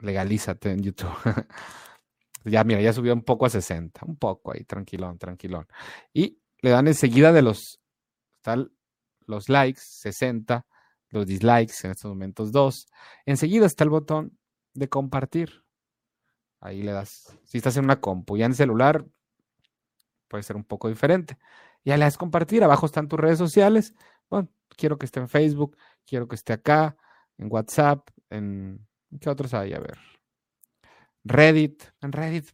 [0.00, 1.14] legalízate en YouTube.
[2.44, 5.68] ya, mira, ya subió un poco a 60, un poco ahí, tranquilón, tranquilón.
[6.12, 7.80] Y le dan enseguida de los,
[8.42, 8.72] tal,
[9.26, 10.66] los likes, 60,
[11.10, 12.88] los dislikes, en estos momentos 2.
[13.24, 14.36] Enseguida está el botón
[14.74, 15.64] de compartir.
[16.58, 17.38] Ahí le das.
[17.44, 19.06] Si estás en una compu, ya en celular,
[20.26, 21.38] puede ser un poco diferente
[21.84, 22.64] ya le das compartir.
[22.64, 23.94] Abajo están tus redes sociales.
[24.28, 26.96] Bueno, quiero que esté en Facebook, quiero que esté acá,
[27.38, 28.86] en WhatsApp, en.
[29.20, 29.72] ¿Qué otros hay?
[29.74, 29.98] A ver.
[31.24, 31.84] Reddit.
[32.00, 32.48] En Reddit.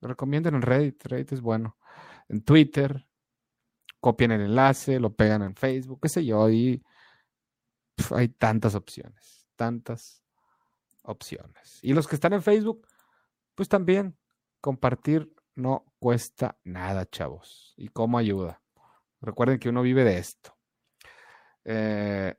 [0.00, 1.04] Lo recomiendo en Reddit.
[1.06, 1.76] Reddit es bueno.
[2.28, 3.06] En Twitter.
[4.00, 6.82] copian el enlace, lo pegan en Facebook, qué sé yo, y
[8.14, 10.22] hay tantas opciones, tantas
[11.02, 11.78] opciones.
[11.82, 12.86] Y los que están en Facebook,
[13.54, 14.16] pues también
[14.60, 17.74] compartir no cuesta nada, chavos.
[17.76, 18.59] ¿Y cómo ayuda?
[19.20, 20.56] Recuerden que uno vive de esto.
[21.64, 22.34] Eh,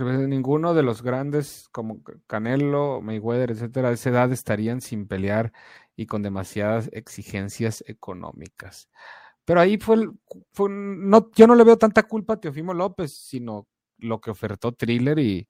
[0.00, 5.52] ninguno de los grandes como Canelo, Mayweather, etcétera, de esa edad estarían sin pelear
[5.96, 8.88] y con demasiadas exigencias económicas.
[9.44, 10.08] Pero ahí fue,
[10.52, 13.66] fue no, yo no le veo tanta culpa a Teofimo López, sino
[13.98, 15.48] lo que ofertó Thriller y,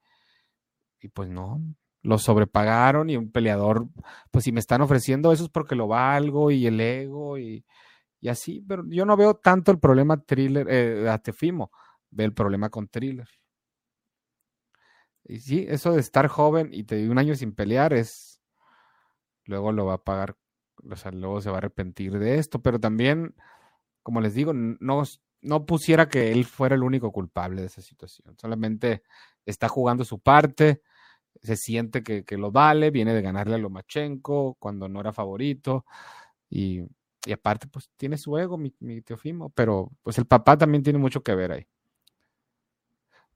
[1.00, 1.60] y pues no,
[2.02, 3.86] lo sobrepagaron y un peleador,
[4.30, 7.64] pues si me están ofreciendo eso es porque lo valgo y el ego y,
[8.22, 11.72] y así, pero yo no veo tanto el problema Thriller, eh, a Teofimo,
[12.10, 13.28] ve el problema con Thriller.
[15.24, 18.40] Y sí, eso de estar joven y te un año sin pelear es,
[19.44, 20.36] luego lo va a pagar,
[20.88, 23.34] o sea, luego se va a arrepentir de esto, pero también,
[24.04, 25.02] como les digo, no,
[25.40, 29.02] no pusiera que él fuera el único culpable de esa situación, solamente
[29.46, 30.82] está jugando su parte,
[31.42, 35.86] se siente que, lo vale, viene de ganarle a Lomachenko cuando no era favorito
[36.48, 36.82] y,
[37.26, 40.98] y aparte pues tiene su ego mi, mi Teofimo, pero pues el papá también tiene
[40.98, 41.66] mucho que ver ahí.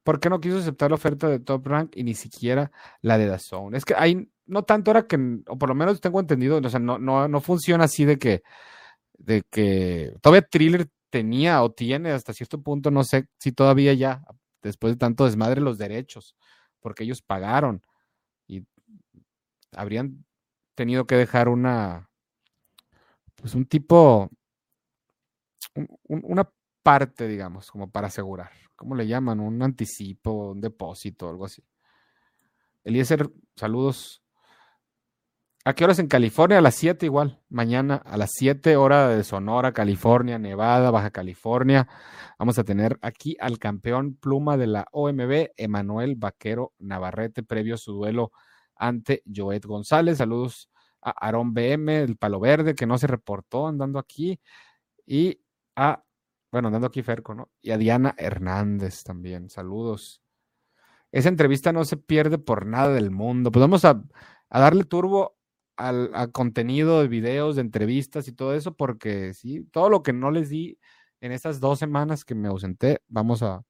[0.02, 2.70] ¿Por qué no quiso aceptar la oferta de Top Rank y ni siquiera
[3.02, 3.74] la de Dazón?
[3.74, 6.78] Es que hay, no tanto ahora que, o por lo menos tengo entendido, o sea,
[6.78, 8.42] no, no, no funciona así de que,
[9.18, 14.22] de que todavía Thriller tenía o tiene hasta cierto punto, no sé si todavía ya,
[14.62, 16.36] después de tanto desmadre, los derechos,
[16.78, 17.82] porque ellos pagaron
[18.46, 18.64] y
[19.72, 20.24] habrían
[20.76, 22.05] tenido que dejar una,
[23.46, 24.28] pues un tipo,
[26.08, 26.50] una
[26.82, 28.50] parte, digamos, como para asegurar.
[28.74, 29.38] ¿cómo le llaman?
[29.38, 31.62] Un anticipo, un depósito, algo así.
[32.82, 34.24] Eliezer, saludos.
[35.64, 36.58] ¿A qué horas en California?
[36.58, 37.40] A las 7 igual.
[37.48, 41.86] Mañana a las 7 hora de Sonora, California, Nevada, Baja California.
[42.40, 47.78] Vamos a tener aquí al campeón pluma de la OMB, Emanuel Vaquero Navarrete, previo a
[47.78, 48.32] su duelo
[48.74, 50.18] ante Joet González.
[50.18, 50.68] Saludos
[51.06, 54.40] a Aarón BM, el Palo Verde, que no se reportó andando aquí.
[55.06, 55.40] Y
[55.76, 56.02] a
[56.56, 57.50] bueno, andando aquí Ferco, ¿no?
[57.60, 59.50] Y a Diana Hernández también.
[59.50, 60.22] Saludos.
[61.12, 63.50] Esa entrevista no se pierde por nada del mundo.
[63.52, 64.02] Pues vamos a,
[64.50, 65.36] darle turbo
[65.76, 70.30] al, contenido de videos, de entrevistas y todo eso, porque sí, todo lo que no
[70.30, 70.78] les di
[71.20, 73.62] en estas dos semanas que me ausenté, vamos a,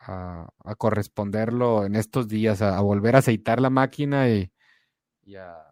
[0.00, 4.52] a, corresponderlo en estos días, a, volver a aceitar la máquina y,
[5.22, 5.67] y a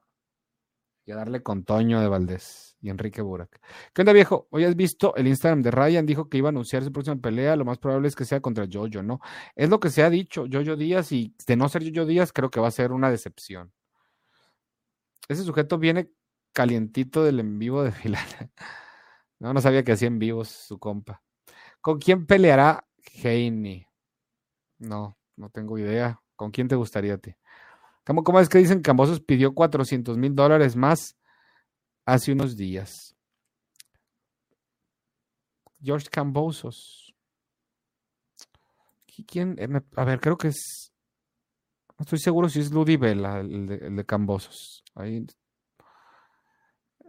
[1.07, 3.61] y a darle con Toño de Valdés y Enrique Burak.
[3.95, 4.49] ¿Qué onda, viejo?
[4.51, 7.55] Hoy has visto el Instagram de Ryan, dijo que iba a anunciar su próxima pelea,
[7.55, 9.21] lo más probable es que sea contra Jojo, ¿no?
[9.55, 12.51] Es lo que se ha dicho, Jojo Díaz, y de no ser Jojo Díaz, creo
[12.51, 13.73] que va a ser una decepción.
[15.29, 16.11] Ese sujeto viene
[16.53, 18.51] calientito del en vivo de Filana.
[19.39, 21.23] No, no sabía que hacía en vivos su compa.
[21.81, 22.85] ¿Con quién peleará
[23.23, 23.89] Heine?
[24.79, 26.21] No, no tengo idea.
[26.35, 27.35] ¿Con quién te gustaría a ti?
[28.07, 31.17] ¿Cómo, es que dicen que Cambosos pidió 400 mil dólares más
[32.05, 33.17] hace unos días?
[35.83, 37.15] George Cambosos.
[39.27, 39.57] ¿Quién?
[39.59, 40.93] Eh, a ver, creo que es.
[41.99, 44.85] No estoy seguro si es Ludi Vela, el de, Cambosos.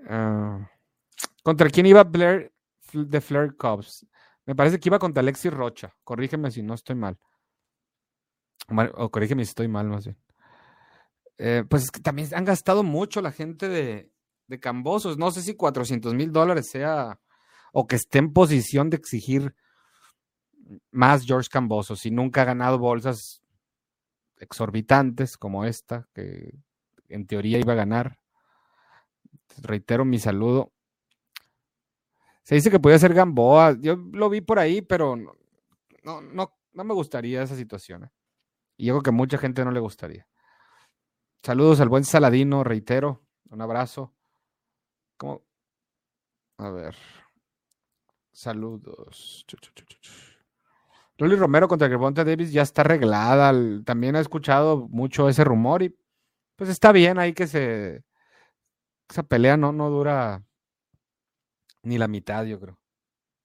[0.10, 0.67] Ah,
[1.43, 2.51] ¿Contra quién iba Blair
[2.93, 4.07] de Flair Cubs?
[4.45, 5.93] Me parece que iba contra Alexis Rocha.
[6.03, 7.19] Corrígeme si no estoy mal.
[8.95, 10.17] O corrígeme si estoy mal, más bien.
[11.38, 14.12] Eh, pues es que también han gastado mucho la gente de,
[14.47, 15.17] de Cambosos.
[15.17, 17.19] No sé si 400 mil dólares sea
[17.73, 19.56] o que esté en posición de exigir
[20.91, 23.41] más George Cambosos y nunca ha ganado bolsas
[24.39, 26.54] exorbitantes como esta, que
[27.10, 28.19] en teoría iba a ganar.
[29.62, 30.71] Reitero mi saludo.
[32.43, 33.78] Se dice que podía ser Gamboa.
[33.80, 35.34] Yo lo vi por ahí, pero no,
[36.04, 38.06] no, no, me gustaría esa situación.
[38.06, 38.10] ¿eh?
[38.78, 40.28] Y yo creo que mucha gente no le gustaría.
[41.47, 43.23] Saludos al buen Saladino, reitero.
[43.51, 44.13] Un abrazo.
[45.15, 45.45] ¿Cómo?
[46.57, 46.93] A ver.
[48.33, 49.45] Saludos.
[51.17, 53.53] Loli Romero contra Gervonta Davis ya está arreglada.
[53.86, 55.97] También ha escuchado mucho ese rumor y
[56.57, 58.03] pues está bien ahí que se.
[59.10, 60.43] Esa pelea no, no dura
[61.81, 62.77] ni la mitad, yo creo.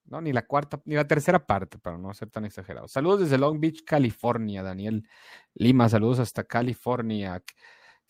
[0.07, 2.89] No, ni la cuarta, ni la tercera parte, para no ser tan exagerado.
[2.89, 5.09] Saludos desde Long Beach, California, Daniel
[5.55, 5.89] Lima.
[5.89, 7.41] Saludos hasta California.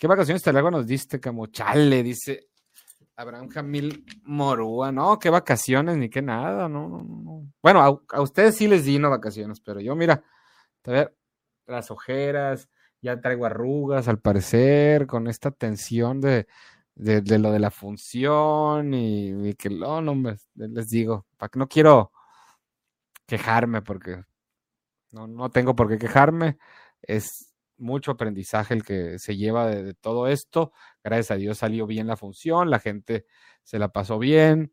[0.02, 2.02] ¿Qué vacaciones te largo nos diste, como chale?
[2.02, 2.48] Dice
[3.14, 4.90] Abraham Jamil Morúa.
[4.90, 7.52] No, qué vacaciones, ni qué nada, no, no, no.
[7.62, 10.24] Bueno, a, ustedes sí les di no vacaciones, pero yo, mira,
[10.86, 11.16] a ver,
[11.66, 12.68] las ojeras,
[13.00, 16.48] ya traigo arrugas al parecer, con esta tensión de,
[16.96, 22.10] de, lo de la función y, que no, no, les digo, para no quiero
[23.24, 24.24] quejarme porque
[25.12, 26.58] no, no tengo por qué quejarme.
[27.02, 30.72] Es mucho aprendizaje el que se lleva de, todo esto.
[31.02, 33.26] Gracias a Dios salió bien la función, la gente
[33.62, 34.72] se la pasó bien,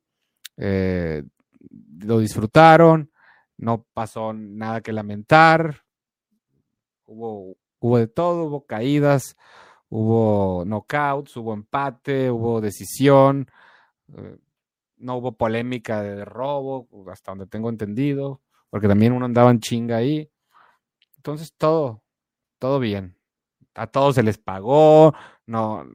[0.57, 1.23] eh,
[1.99, 3.11] lo disfrutaron,
[3.57, 5.83] no pasó nada que lamentar,
[7.05, 9.35] hubo, hubo de todo, hubo caídas,
[9.89, 13.49] hubo knockouts, hubo empate, hubo decisión,
[14.15, 14.37] eh,
[14.97, 19.97] no hubo polémica de robo, hasta donde tengo entendido, porque también uno andaba en chinga
[19.97, 20.29] ahí.
[21.17, 22.03] Entonces todo,
[22.59, 23.17] todo bien.
[23.75, 25.13] A todos se les pagó,
[25.45, 25.85] no,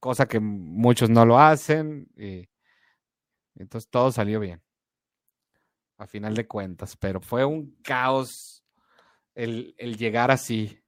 [0.00, 2.48] cosa que muchos no lo hacen, y
[3.56, 4.62] entonces todo salió bien.
[5.98, 8.64] A final de cuentas, pero fue un caos
[9.34, 10.80] el, el llegar así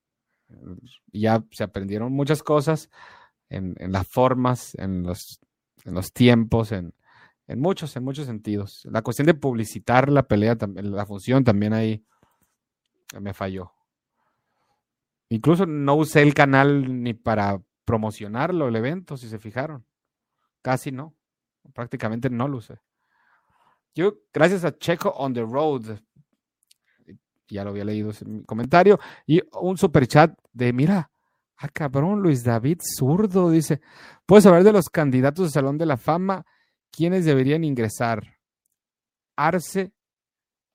[1.12, 2.90] ya se aprendieron muchas cosas
[3.48, 5.40] en, las formas, en los,
[5.84, 6.94] en los tiempos, en,
[7.46, 8.86] en, muchos, en muchos sentidos.
[8.90, 12.04] La cuestión de publicitar la pelea, la función también ahí
[13.20, 13.72] me falló.
[15.32, 19.86] Incluso no usé el canal ni para promocionarlo, el evento, si se fijaron.
[20.60, 21.14] Casi no.
[21.72, 22.78] Prácticamente no lo usé.
[23.94, 25.98] Yo, gracias a Checo on the Road,
[27.48, 31.10] ya lo había leído ese comentario, y un super chat de, mira,
[31.56, 33.80] ah, cabrón, Luis David Zurdo, dice,
[34.26, 36.44] ¿puedes hablar de los candidatos al Salón de la Fama?
[36.90, 38.38] ¿Quiénes deberían ingresar?
[39.34, 39.92] Arce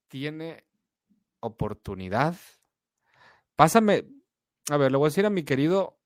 [0.07, 0.65] tiene
[1.41, 2.35] oportunidad.
[3.55, 4.16] Pásame,
[4.69, 5.99] a ver, le voy a decir a mi querido,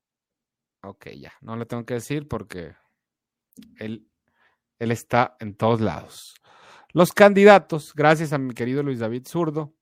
[0.82, 2.74] ok, ya, no le tengo que decir porque
[3.76, 4.08] él,
[4.78, 6.34] él está en todos lados.
[6.92, 9.74] Los candidatos, gracias a mi querido Luis David Zurdo,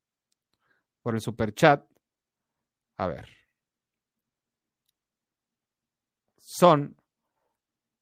[1.03, 1.85] por el super chat.
[2.97, 3.29] A ver.
[6.39, 6.97] Son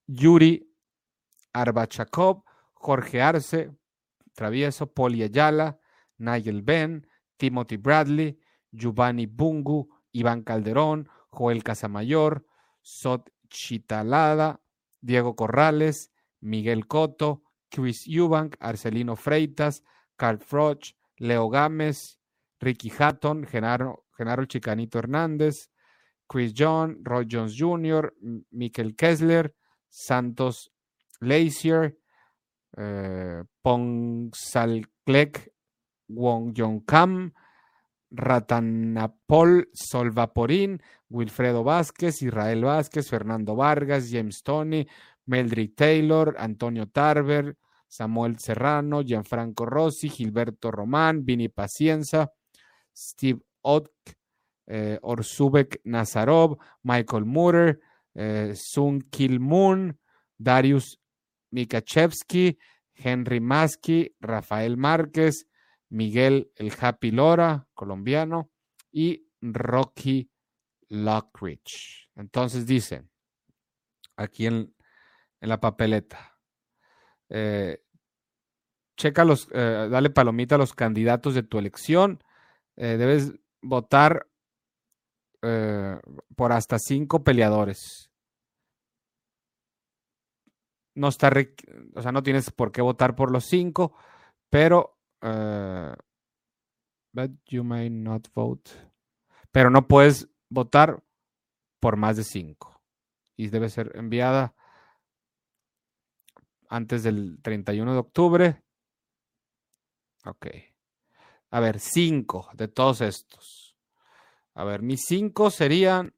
[0.07, 0.69] Yuri
[1.53, 3.71] Arbachakov, Jorge Arce,
[4.35, 5.79] Travieso, Poli Ayala,
[6.19, 8.39] Nigel Ben, Timothy Bradley,
[8.73, 12.47] Giovanni Bungu, Iván Calderón, Joel Casamayor,
[12.83, 14.61] Sot Chitalada,
[15.01, 19.83] Diego Corrales, Miguel Coto, Chris Eubank, Arcelino Freitas,
[20.17, 22.19] Carl Froch, Leo Gámez,
[22.61, 25.71] Ricky Hatton, Genaro, Genaro Chicanito Hernández,
[26.27, 28.13] Chris John, Roy Jones Jr.,
[28.51, 29.55] Mikel Kessler,
[29.89, 30.71] Santos
[31.21, 31.99] Lazier,
[32.77, 35.53] eh, Pongsalklek,
[36.09, 37.33] Wong Jong Kam,
[38.11, 44.87] Ratanapol Solvaporín, Wilfredo Vázquez, Israel Vázquez, Fernando Vargas, James Tony,
[45.27, 52.31] Meldrick Taylor, Antonio Tarver, Samuel Serrano, Gianfranco Rossi, Gilberto Román, Vini Pacienza,
[52.93, 54.17] Steve Ott,
[54.67, 57.79] eh, Orsubek Nazarov, Michael Mutter,
[58.13, 59.97] eh, Sun Kil Moon,
[60.37, 60.99] Darius
[61.51, 62.57] Mikachevsky,
[62.93, 65.47] Henry Maski, Rafael Márquez,
[65.91, 68.51] Miguel El Happy Lora, colombiano,
[68.91, 70.31] y Rocky
[70.89, 72.11] Lockridge.
[72.17, 73.05] Entonces dice,
[74.17, 74.75] aquí en,
[75.41, 76.39] la papeleta,
[77.29, 77.83] eh,
[78.97, 82.23] checa los, dale palomita a los candidatos de tu elección
[82.81, 84.29] eh, debes votar
[85.43, 85.99] eh,
[86.37, 88.09] por hasta cinco peleadores.
[90.95, 91.33] No está,
[91.97, 93.97] o sea, no tienes por qué votar por los cinco,
[94.49, 95.95] pero uh,
[97.13, 98.71] but you may not vote.
[99.53, 101.03] Pero no puedes votar
[101.81, 102.81] por más de cinco.
[103.37, 104.55] Y debe ser enviada
[106.69, 108.63] antes del 31 de octubre.
[110.25, 110.47] Ok.
[111.51, 113.77] A ver, cinco de todos estos.
[114.55, 116.15] A ver, mis cinco serían.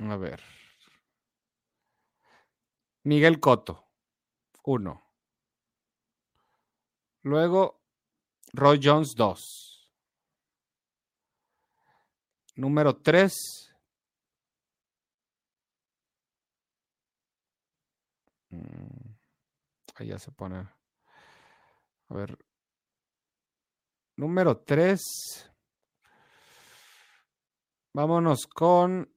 [0.00, 0.42] A ver.
[3.04, 3.86] Miguel Coto,
[4.64, 5.05] uno.
[7.26, 7.82] Luego,
[8.52, 9.90] Roy Jones, dos.
[12.54, 13.34] Número tres.
[18.50, 19.16] Mm,
[19.96, 20.68] ahí ya se pone.
[22.08, 22.38] A ver,
[24.16, 25.02] Número 3.
[27.92, 29.12] Vámonos con.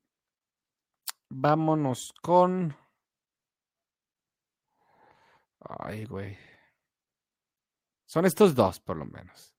[1.30, 2.76] Vámonos con.
[5.60, 6.49] Ay, güey.
[8.10, 9.54] Son estos dos, por lo menos.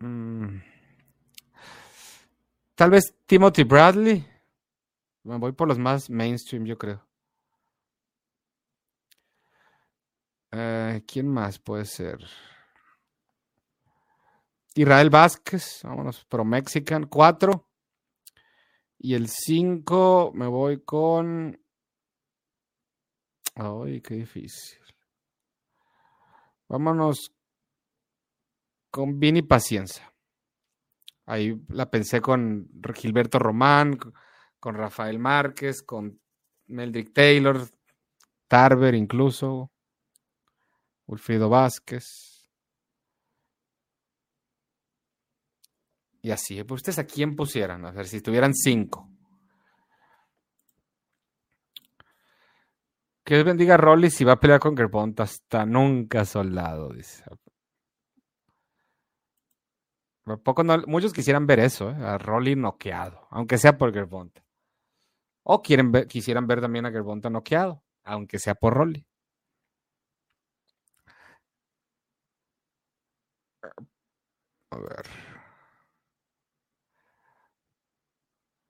[0.00, 0.58] Mm.
[2.74, 4.28] Tal vez Timothy Bradley.
[5.22, 7.02] Me voy por los más mainstream, yo creo.
[10.52, 12.18] Eh, ¿Quién más puede ser?
[14.74, 17.66] Israel Vázquez, vámonos, Pro Mexican, cuatro.
[18.98, 21.58] Y el 5 me voy con.
[23.54, 24.87] Ay, qué difícil.
[26.68, 27.32] Vámonos
[28.90, 30.12] con Vini Paciencia.
[31.26, 33.98] Ahí la pensé con Gilberto Román,
[34.58, 36.20] con Rafael Márquez, con
[36.66, 37.68] Meldrick Taylor,
[38.46, 39.70] Tarver incluso,
[41.06, 42.48] Ulfrido Vázquez.
[46.22, 49.10] Y así, pues ustedes a quién pusieran, a ver si tuvieran cinco.
[53.28, 57.22] Que Dios bendiga a Rolly si va a pelear con Gervonta hasta nunca soldado, dice.
[60.42, 61.96] Poco muchos quisieran ver eso, ¿eh?
[62.06, 64.42] a Rolly noqueado, aunque sea por Gervonta.
[65.42, 69.06] O quieren quisieran ver también a Gervonta noqueado, aunque sea por Rolly.
[74.70, 75.06] A ver.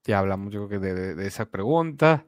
[0.05, 2.27] Ya hablamos, yo creo que de, esa pregunta.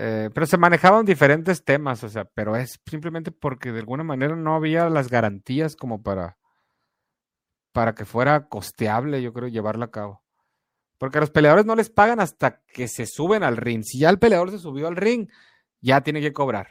[0.00, 4.36] Eh, pero se manejaban diferentes temas, o sea, pero es simplemente porque de alguna manera
[4.36, 6.38] no había las garantías como para
[7.72, 10.22] para que fuera costeable, yo creo, llevarla a cabo.
[10.98, 13.82] Porque a los peleadores no les pagan hasta que se suben al ring.
[13.84, 15.28] Si ya el peleador se subió al ring,
[15.80, 16.68] ya tiene que cobrar.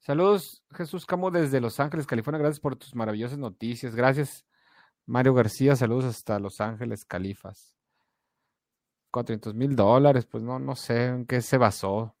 [0.00, 2.40] Saludos, Jesús Camo, desde Los Ángeles, California.
[2.40, 3.94] Gracias por tus maravillosas noticias.
[3.94, 4.46] Gracias,
[5.06, 5.76] Mario García.
[5.76, 7.75] Saludos hasta Los Ángeles, Califas.
[9.10, 12.14] 400 mil dólares, pues no, no sé en qué se basó.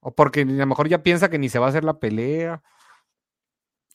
[0.00, 2.62] O porque a lo mejor ya piensa que ni se va a hacer la pelea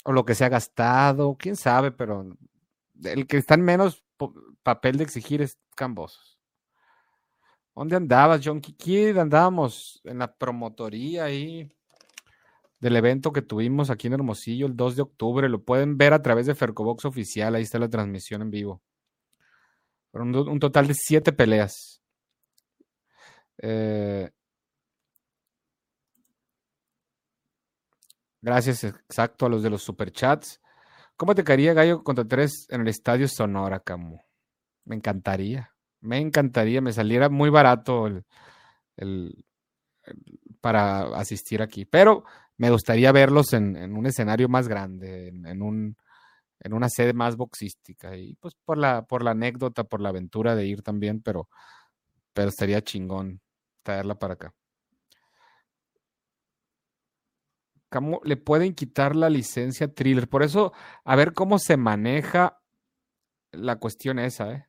[0.03, 2.37] o lo que se ha gastado, quién sabe, pero
[3.03, 4.03] el que está en menos
[4.63, 6.39] papel de exigir es Cambosos.
[7.75, 9.17] ¿Dónde andabas, John Kid?
[9.17, 11.69] Andábamos en la promotoría ahí
[12.79, 15.49] del evento que tuvimos aquí en Hermosillo el 2 de octubre.
[15.49, 17.53] Lo pueden ver a través de Fercobox Oficial.
[17.55, 18.81] Ahí está la transmisión en vivo.
[20.15, 22.01] Un, total de siete peleas.
[23.57, 24.29] Eh,
[28.45, 30.61] Gracias, exacto, a los de los superchats.
[31.17, 34.19] ¿Cómo te caería Gallo contra tres en el estadio Sonora, Camu?
[34.83, 38.05] Me encantaría, me encantaría, me saliera muy barato
[38.97, 39.45] el,
[40.61, 42.23] para asistir aquí, pero
[42.57, 45.97] me gustaría verlos en, un escenario más grande, en, un,
[46.59, 50.55] en una sede más boxística, y pues por la, por la anécdota, por la aventura
[50.55, 51.49] de ir también, pero,
[52.33, 53.41] pero estaría chingón
[53.83, 54.53] traerla para acá.
[58.23, 60.27] le pueden quitar la licencia thriller.
[60.27, 60.73] Por eso,
[61.05, 62.59] a ver cómo se maneja
[63.51, 64.67] la cuestión esa, ¿eh?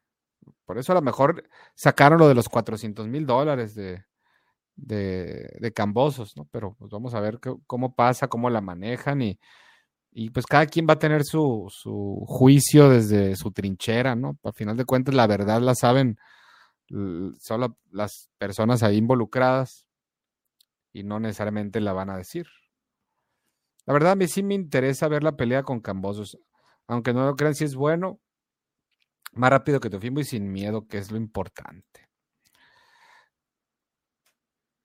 [0.64, 4.05] Por eso a lo mejor sacaron lo de los 400 mil dólares de,
[4.76, 6.47] de, Cambosos, ¿no?
[6.51, 9.39] Pero pues vamos a ver cómo pasa, cómo la manejan y,
[10.18, 14.38] y pues cada quien va a tener su, su juicio desde su trinchera, ¿no?
[14.44, 16.16] A final de cuentas, la verdad la saben
[17.38, 19.86] solo las personas ahí involucradas
[20.94, 22.46] y no necesariamente la van a decir.
[23.84, 26.38] La verdad, a mí sí me interesa ver la pelea con Cambosos.
[26.86, 28.18] Aunque no lo crean si es bueno,
[29.32, 32.08] más rápido que Teofimo y sin miedo, que es lo importante.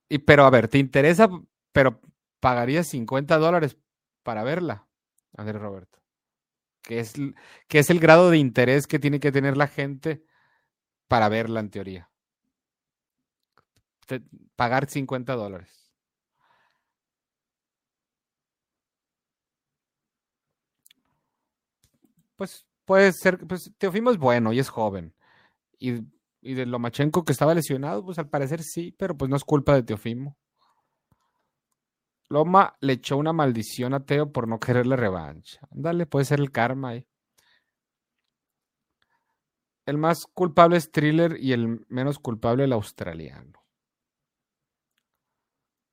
[0.09, 1.29] Y pero a ver, ¿te interesa,
[1.71, 2.01] pero
[2.41, 3.77] pagarías 50 dólares
[4.23, 4.90] para verla?
[5.37, 5.99] A ver, Roberto.
[6.81, 7.13] ¿Qué es,
[7.67, 10.23] ¿Qué es el grado de interés que tiene que tener la gente
[11.07, 12.07] para verla en teoría?
[14.57, 15.81] pagar 50 dólares.
[22.41, 25.13] pues puede ser, pues Teofimo es bueno y es joven.
[25.77, 25.91] Y,
[26.41, 29.83] de Lomachenko que estaba lesionado, pues al parecer sí, pero pues no es culpa de
[29.83, 30.35] Teofimo.
[32.31, 35.59] Loma le echó una maldición a Teo por no quererle revancha.
[35.69, 37.05] Ándale, puede ser el karma ahí.
[39.85, 43.59] El más culpable es Thriller y el menos culpable el australiano.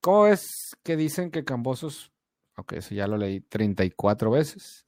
[0.00, 2.12] ¿Cómo es que dicen que Cambosos,
[2.56, 4.86] ok, eso ya lo leí 34 veces,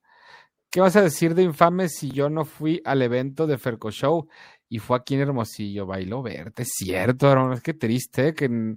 [0.71, 4.29] ¿Qué vas a decir de infame si yo no fui al evento de Ferco Show
[4.69, 5.85] y fue aquí en Hermosillo?
[5.85, 8.77] Bailó verte, es cierto, hermano, es que triste que,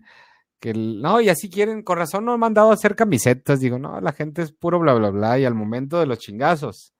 [0.64, 4.00] que no, y así quieren, con razón no han mandado a hacer camisetas, digo, no,
[4.00, 6.94] la gente es puro bla, bla, bla, y al momento de los chingazos,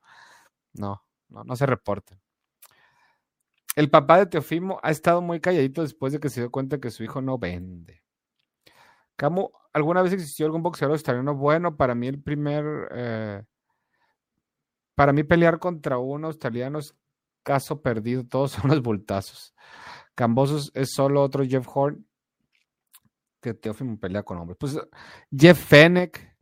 [0.74, 2.20] no, no, no se reporten.
[3.78, 6.92] El papá de Teofimo ha estado muy calladito después de que se dio cuenta que
[6.92, 8.04] su hijo no vende.
[9.16, 11.78] Camu, ¿alguna vez existió algún boxeador australiano bueno?
[11.78, 12.66] Para mí el primer...
[12.92, 13.44] Eh,
[14.94, 16.98] para mí pelear contra un australiano es
[17.44, 19.56] caso perdido, todos son los bultazos.
[20.16, 22.06] Cambosos es solo otro Jeff Horn
[23.44, 24.58] que Teófimo pelea con hombres.
[24.58, 24.80] Pues
[25.38, 26.36] Jeff Fennec,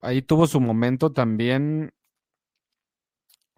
[0.00, 1.94] ahí tuvo su momento también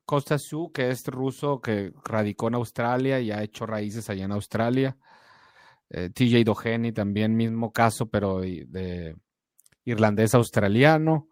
[0.05, 4.33] Costa Su, que es ruso que radicó en Australia y ha hecho raíces allá en
[4.33, 4.97] Australia.
[5.89, 9.17] Eh, TJ Doheny también, mismo caso, pero de
[9.85, 11.29] irlandés australiano.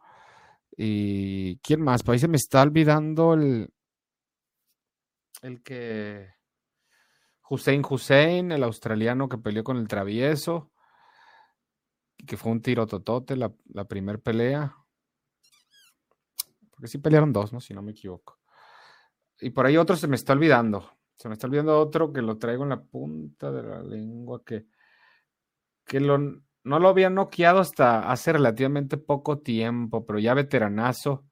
[0.76, 2.02] ¿Y quién más?
[2.02, 3.70] Pues ahí se me está olvidando el,
[5.42, 6.28] el que
[7.50, 10.69] Hussein Hussein, el australiano que peleó con el travieso,
[12.26, 14.76] que fue un tiro totote la, la primera pelea.
[16.70, 17.60] Porque sí pelearon dos, ¿no?
[17.60, 18.38] Si no me equivoco.
[19.40, 20.98] Y por ahí otro se me está olvidando.
[21.16, 24.66] Se me está olvidando otro que lo traigo en la punta de la lengua, que,
[25.84, 31.26] que lo, no lo había noqueado hasta hace relativamente poco tiempo, pero ya veteranazo.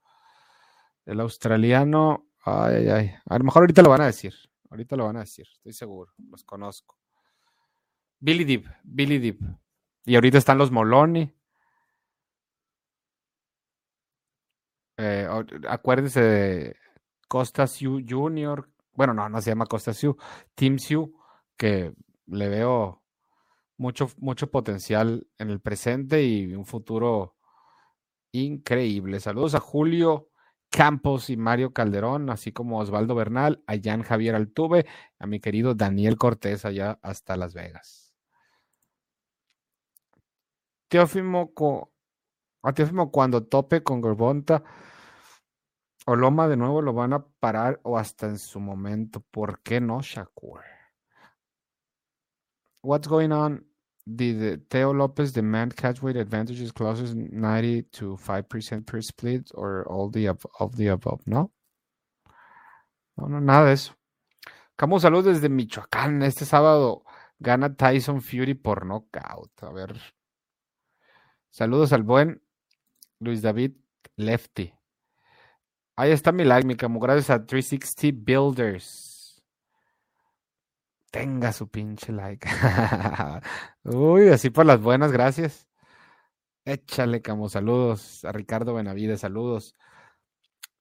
[1.07, 3.11] El australiano, ay, ay, ay.
[3.27, 4.35] A lo mejor ahorita lo van a decir.
[4.71, 6.13] Ahorita lo van a decir, estoy seguro.
[6.31, 6.99] Los conozco.
[8.21, 9.41] Billy Deep, Billy Deep.
[10.09, 11.31] Y ahorita están los Moloni.
[14.97, 15.29] Eh,
[15.69, 16.77] acuérdense de
[17.29, 18.71] Costa Sioux Jr.
[18.95, 20.17] Bueno, no, no se llama Costa Sioux.
[20.55, 21.13] Team Sioux,
[21.59, 21.93] que
[22.25, 23.03] le veo
[23.77, 27.37] mucho, mucho potencial en el presente y un futuro
[28.33, 29.21] increíble.
[29.21, 30.31] Saludos a Julio
[30.71, 34.87] Campos y Mario Calderón, así como Osvaldo Bernal, a Jan Javier Altuve,
[35.19, 38.08] a mi querido Daniel Cortés allá hasta Las Vegas.
[40.89, 41.53] Teófimo,
[42.63, 44.63] a Teófimo cuando tope con Gorbonta
[46.07, 49.21] o Loma de nuevo lo van a parar o hasta en su momento.
[49.31, 50.63] ¿Por qué no, Shakur?
[52.83, 53.67] What's going on?
[54.07, 60.11] Did Teo Lopez demand catch weight advantages clauses 90 to 5% per split or all
[60.11, 61.21] the of, of the above?
[61.27, 61.53] No.
[63.19, 63.95] No, no, nada de eso.
[64.77, 66.23] Camus, salud desde Michoacán.
[66.23, 67.05] Este sábado
[67.39, 69.63] gana Tyson Fury por knockout.
[69.63, 70.01] A ver.
[71.51, 72.43] Saludos al buen
[73.19, 73.73] Luis David
[74.17, 74.73] Lefty.
[75.97, 77.03] Ahí está mi like, mi Camus.
[77.03, 79.09] Gracias a 360 Builders
[81.11, 82.49] tenga su pinche like.
[83.85, 85.67] Uy, así por las buenas, gracias.
[86.65, 89.75] Échale, como saludos a Ricardo Benavides, saludos.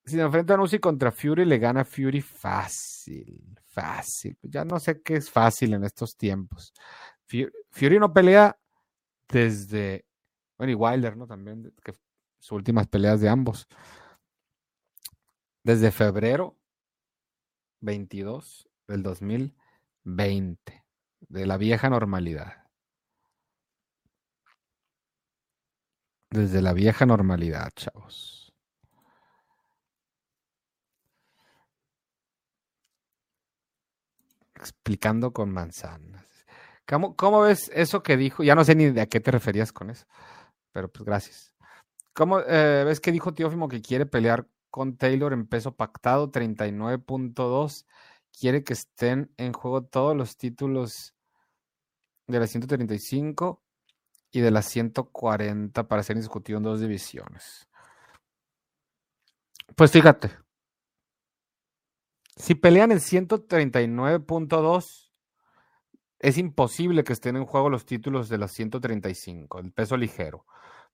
[0.05, 4.37] Si se enfrentan Uzi contra Fury, le gana Fury fácil, fácil.
[4.41, 6.73] Ya no sé qué es fácil en estos tiempos.
[7.25, 8.57] Fury, no pelea
[9.29, 10.05] desde,
[10.57, 11.27] bueno, y Wilder, ¿no?
[11.27, 11.93] También, que
[12.39, 13.67] sus últimas peleas de ambos.
[15.63, 16.57] Desde febrero
[17.81, 19.55] 22 del 2000
[20.07, 20.85] 20
[21.27, 22.65] de la vieja normalidad.
[26.29, 28.53] Desde la vieja normalidad, chavos.
[34.55, 36.25] Explicando con manzanas.
[36.85, 38.43] ¿Cómo, ves eso que dijo?
[38.43, 40.05] Ya no sé ni a qué te referías con eso,
[40.77, 41.55] pero pues gracias.
[42.13, 47.87] ¿Cómo eh, ves que dijo Teófimo que quiere pelear con Taylor en peso pactado 39.2
[48.39, 51.15] quiere que estén en juego todos los títulos
[52.27, 53.63] de la 135
[54.29, 57.67] y de la 140 para ser discutido en dos divisiones.
[59.75, 60.29] Pues fíjate,
[62.35, 65.06] si pelean en 139.2,
[66.19, 70.45] es imposible que estén en juego los títulos de la 135, el peso ligero,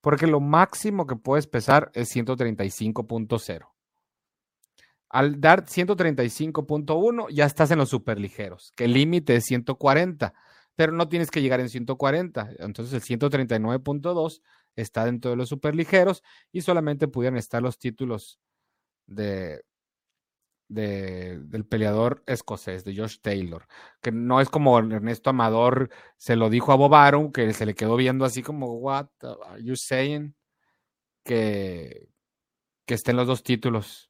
[0.01, 3.67] porque lo máximo que puedes pesar es 135.0.
[5.09, 10.33] Al dar 135.1 ya estás en los superligeros, que el límite es 140,
[10.75, 12.49] pero no tienes que llegar en 140.
[12.59, 14.41] Entonces el 139.2
[14.75, 18.39] está dentro de los superligeros y solamente pudieran estar los títulos
[19.05, 19.63] de,
[20.67, 23.67] del peleador escocés, de Josh Taylor,
[24.01, 27.95] que no es como Ernesto Amador se lo dijo a Bob que se le quedó
[27.95, 30.35] viendo así como, what are you saying?
[31.23, 32.09] Que,
[32.85, 34.09] que estén los dos títulos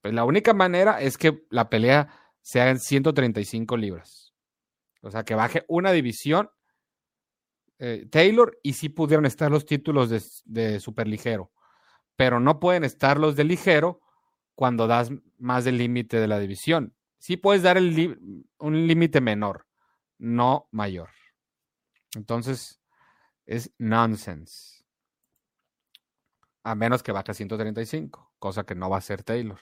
[0.00, 2.08] pues la única manera es que la pelea
[2.40, 4.34] sea en 135 libras.
[5.02, 6.50] O sea, que baje una división
[7.78, 11.50] eh, Taylor y sí pudieron estar los títulos de, de superligero,
[12.16, 14.00] pero no pueden estar los de ligero
[14.60, 16.94] cuando das más del límite de la división.
[17.18, 19.66] Sí puedes dar un límite menor,
[20.18, 21.08] no mayor.
[22.14, 22.78] Entonces,
[23.46, 24.84] es nonsense.
[26.62, 29.58] A menos que baje a 135, cosa que no va a ser Taylor.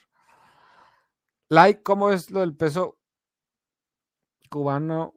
[1.47, 2.99] Like, ¿cómo es lo del peso
[4.49, 5.15] cubano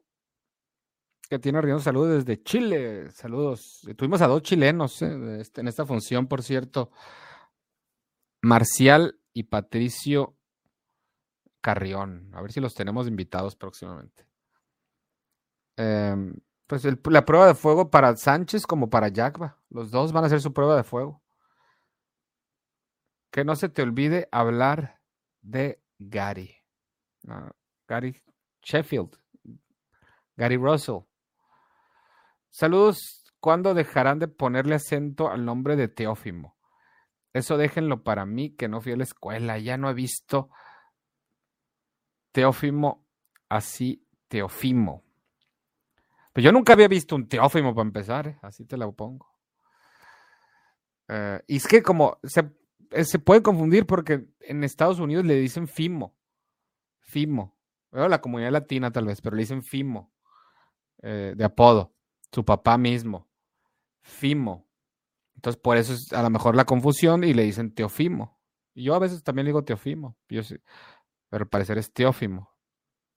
[1.29, 1.79] que tiene arriba?
[1.79, 3.11] Saludos desde Chile.
[3.11, 3.81] Saludos.
[3.97, 6.89] Tuvimos a dos chilenos eh, este, en esta función, por cierto.
[8.41, 10.37] Marcial y Patricio
[11.61, 12.29] Carrión.
[12.33, 14.27] A ver si los tenemos invitados próximamente.
[15.75, 16.35] Em,
[16.67, 19.59] pues la prueba de fuego para Sánchez como para Jacba.
[19.69, 21.21] Los dos van a hacer su prueba de fuego.
[23.31, 25.01] Que no se te olvide hablar
[25.41, 26.55] de Gary.
[27.87, 28.21] Gary
[28.61, 29.17] Sheffield.
[30.35, 31.05] Gary Russell.
[32.49, 33.19] Saludos.
[33.39, 36.52] ¿Cuándo dejarán de ponerle acento al nombre de Teófimo?
[37.33, 39.57] Eso déjenlo para mí, que no fui a la escuela.
[39.57, 40.49] Ya no he visto
[42.31, 43.05] Teófimo
[43.49, 45.03] así, Teofimo.
[46.31, 48.39] Pero yo nunca había visto un Teófimo para empezar, ¿eh?
[48.43, 49.27] así te lo pongo.
[51.07, 52.51] Eh, y es que como se,
[52.91, 56.15] eh, se, puede confundir porque en Estados Unidos le dicen Fimo.
[56.99, 57.57] Fimo.
[57.91, 60.11] Bueno, la comunidad latina tal vez, pero le dicen Fimo.
[61.01, 61.93] De apodo.
[62.31, 63.27] Su papá mismo.
[64.01, 64.65] Fimo.
[65.43, 68.39] Entonces por eso es a lo mejor la confusión y le dicen Teofimo.
[68.75, 70.15] Yo a veces también digo Teofimo.
[70.29, 70.41] Yo
[71.29, 72.55] pero al parecer es Teófimo.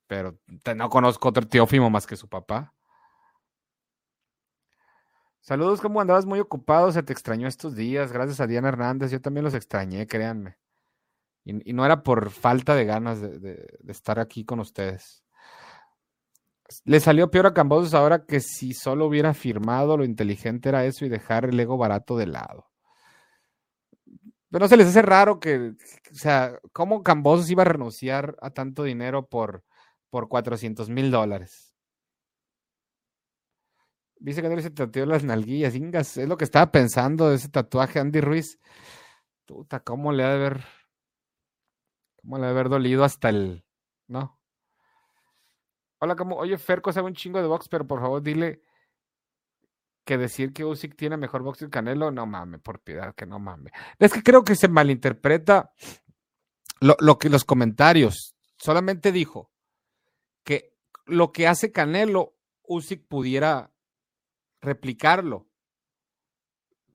[0.08, 0.36] Pero
[0.74, 2.74] no conozco otro Teófimo más que su papá.
[5.40, 6.26] Saludos, ¿cómo andabas?
[6.26, 8.10] Muy ocupado, se te extrañó estos días.
[8.10, 10.58] Gracias a Diana Hernández, yo también los extrañé, créanme.
[11.44, 15.22] Y, no era por falta de ganas de, estar aquí con ustedes.
[16.84, 21.04] Le salió peor a Cambosos ahora que si solo hubiera firmado, lo inteligente era eso
[21.04, 22.70] y dejar el ego barato de lado.
[24.50, 25.74] Pero no se les hace raro que,
[26.10, 29.64] o sea, ¿cómo Cambosos iba a renunciar a tanto dinero por,
[30.10, 31.74] por 400 mil dólares?
[34.18, 36.16] Dice que no se tatuó las nalguillas, Ingas.
[36.16, 38.58] Es lo que estaba pensando de ese tatuaje, Andy Ruiz.
[39.46, 40.64] Puta, ¿cómo le ha de haber.
[42.22, 43.64] ¿Cómo le ha de haber dolido hasta el.
[44.08, 44.35] ¿No?
[45.98, 46.36] Hola, ¿cómo?
[46.36, 48.60] Oye, Ferco sabe un chingo de box, pero por favor dile
[50.04, 53.38] que decir que Usyk tiene mejor box que Canelo, no mames, por piedad, que no
[53.38, 53.72] mames.
[53.98, 55.72] Es que creo que se malinterpreta
[56.80, 58.36] lo, lo que los comentarios.
[58.56, 59.50] Solamente dijo
[60.44, 60.76] que
[61.06, 63.72] lo que hace Canelo, Usyk pudiera
[64.60, 65.46] replicarlo.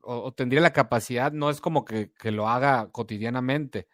[0.04, 3.88] O, tendría la capacidad, no es como que, lo haga cotidianamente,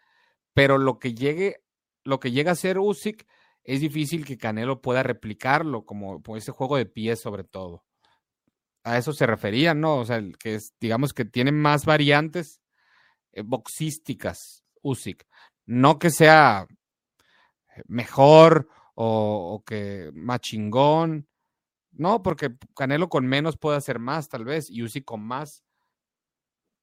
[0.53, 1.63] pero lo que llegue,
[2.03, 3.27] lo que llega a ser Usyk,
[3.67, 7.83] es difícil que Canelo pueda replicarlo, como, ese juego de pies sobre todo.
[8.83, 9.97] A eso se refería, ¿no?
[9.97, 12.61] O sea, que es, digamos que tiene más variantes
[13.33, 15.27] eh, boxísticas, Usyk.
[15.65, 16.65] No que sea
[17.87, 21.27] mejor o, que más chingón,
[21.91, 25.65] no, porque Canelo con menos puede hacer más, tal vez, y Uzi con más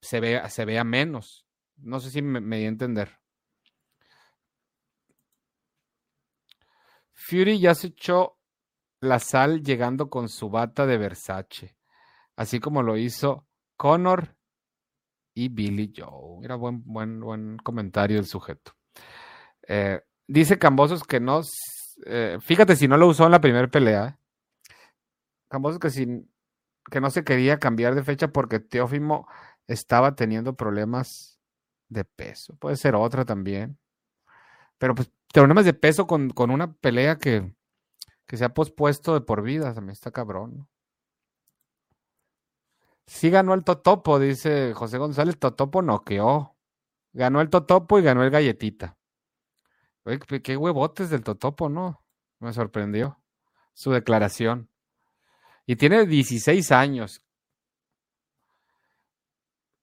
[0.02, 1.46] se vea, se vea menos.
[1.76, 3.23] No sé si me, me di a entender.
[7.26, 8.38] Fury ya se echó
[9.00, 11.74] la sal llegando con su bata de Versace,
[12.36, 13.46] así como lo hizo
[13.78, 14.36] Connor
[15.34, 16.44] y Billy Joe.
[16.44, 18.72] Era buen, buen, buen comentario el sujeto.
[19.66, 21.40] Eh, dice Cambosos que no.
[22.04, 24.18] Eh, fíjate si no lo usó en la primera pelea.
[25.48, 26.30] Cambosos que, sin,
[26.90, 29.26] que no se quería cambiar de fecha porque Teófimo
[29.66, 31.40] estaba teniendo problemas
[31.88, 32.54] de peso.
[32.56, 33.78] Puede ser otra también.
[34.76, 35.10] Pero pues
[35.42, 37.52] problemas de peso con, con una pelea que,
[38.26, 39.74] que se ha pospuesto de por vida.
[39.74, 40.68] También está cabrón.
[43.06, 45.38] Sí ganó el Totopo, dice José González.
[45.38, 46.56] Totopo noqueó.
[47.12, 48.96] Ganó el Totopo y ganó el Galletita.
[50.04, 52.04] Oye, qué huevotes del Totopo, ¿no?
[52.38, 53.20] Me sorprendió
[53.72, 54.70] su declaración.
[55.66, 57.24] Y tiene 16 años.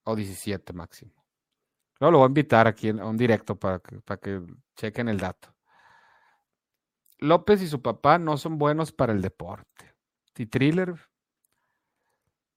[0.03, 1.20] O 17 máximo.
[2.01, 4.41] Luego lo voy a invitar aquí a un directo para que, para que
[4.75, 5.55] chequen el dato.
[7.19, 9.93] López y su papá no son buenos para el deporte.
[10.35, 10.95] Y Thriller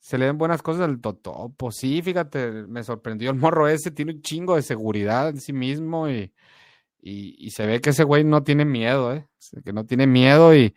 [0.01, 1.71] se le den buenas cosas al Totopo.
[1.71, 6.09] Sí, fíjate, me sorprendió el morro ese, tiene un chingo de seguridad en sí mismo
[6.09, 6.35] y,
[7.01, 9.29] y, y se ve que ese güey no tiene miedo, ¿eh?
[9.65, 10.75] Que no tiene miedo y,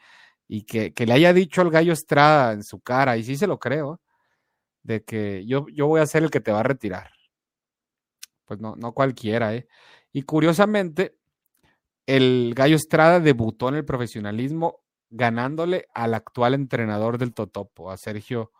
[0.47, 3.59] y que, le haya dicho al gallo Estrada en su cara, y sí se lo
[3.59, 4.01] creo,
[4.84, 7.16] de que yo, yo voy a ser el que te va a retirar.
[8.48, 9.68] Pues no, no cualquiera, ¿eh?
[10.14, 11.18] Y curiosamente,
[12.08, 18.52] el gallo Estrada debutó en el profesionalismo ganándole al actual entrenador del Totopo, a Sergio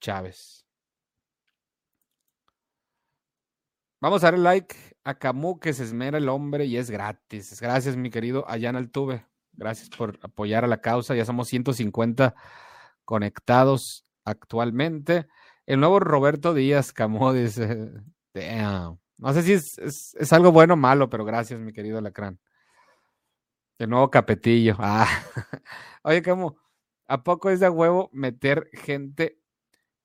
[0.00, 0.64] Chávez.
[4.00, 7.60] Vamos a dar like a Camus que se esmera el hombre y es gratis.
[7.60, 9.26] Gracias, mi querido Allá Altuve.
[9.52, 11.14] Gracias por apoyar a la causa.
[11.14, 12.34] Ya somos 150
[13.04, 15.26] conectados actualmente.
[15.66, 17.90] El nuevo Roberto Díaz Camó dice,
[19.20, 22.40] No sé si es, algo bueno o malo, pero gracias, mi querido Lacrán.
[23.78, 24.76] El nuevo capetillo.
[24.78, 25.06] Ah.
[26.02, 26.56] Oye, ¿cómo?
[27.06, 29.38] ¿A poco es de huevo meter gente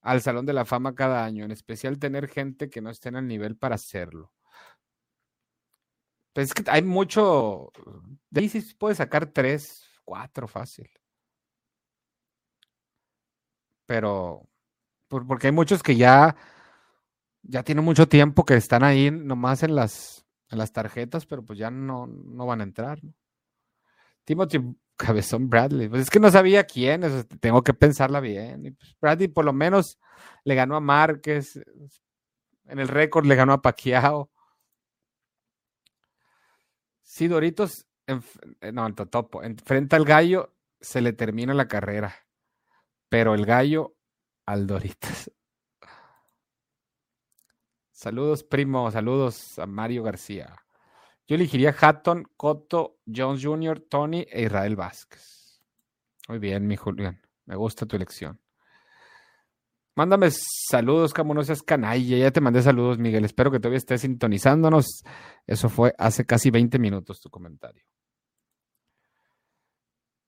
[0.02, 1.46] al Salón de la Fama cada año?
[1.46, 4.32] En especial tener gente que no esté en el nivel para hacerlo.
[6.34, 7.72] Pues es que hay mucho.
[8.28, 10.90] De ahí sí puede sacar tres, cuatro fácil.
[13.86, 14.46] Pero.
[15.08, 16.36] Porque hay muchos que ya.
[17.48, 20.26] Ya tienen mucho tiempo que están ahí nomás en las.
[20.50, 23.00] en las tarjetas, pero pues ya no, no van a entrar.
[24.24, 24.58] Timothy
[24.96, 27.02] Cabezón Bradley, pues es que no sabía quién,
[27.40, 28.76] tengo que pensarla bien.
[28.78, 29.98] Pues Bradley por lo menos
[30.44, 31.60] le ganó a Márquez,
[32.64, 34.30] en el récord le ganó a Paquiao.
[37.02, 38.22] Si Doritos, en,
[38.60, 42.14] eh, no, el Totopo, enfrenta al gallo, se le termina la carrera.
[43.08, 43.94] Pero el gallo
[44.46, 45.30] al Doritos.
[47.96, 48.90] Saludos, primo.
[48.90, 50.54] Saludos a Mario García.
[51.26, 55.62] Yo elegiría Hatton, Cotto, Jones Jr., Tony e Israel Vázquez.
[56.28, 57.22] Muy bien, mi Julián.
[57.46, 58.38] Me gusta tu elección.
[59.94, 62.18] Mándame saludos, como no seas canalla.
[62.18, 63.24] Ya te mandé saludos, Miguel.
[63.24, 65.02] Espero que todavía estés sintonizándonos.
[65.46, 67.82] Eso fue hace casi 20 minutos tu comentario.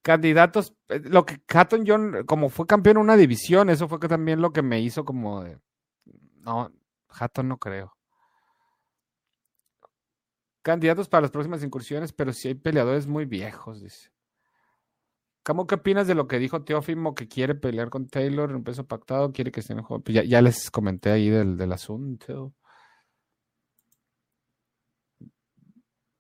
[0.00, 4.40] Candidatos, eh, lo que Hatton John, como fue campeón en una división, eso fue también
[4.40, 5.58] lo que me hizo como de.
[6.36, 6.72] No,
[7.08, 7.94] Hatton no creo.
[10.62, 14.10] Candidatos para las próximas incursiones, pero si hay peleadores muy viejos, dice.
[15.48, 18.64] ¿Cómo qué opinas de lo que dijo Teófimo que quiere pelear con Taylor en un
[18.64, 19.32] peso pactado?
[19.32, 20.04] Quiere que esté en juego.
[20.04, 22.52] Ya, les comenté ahí del, asunto.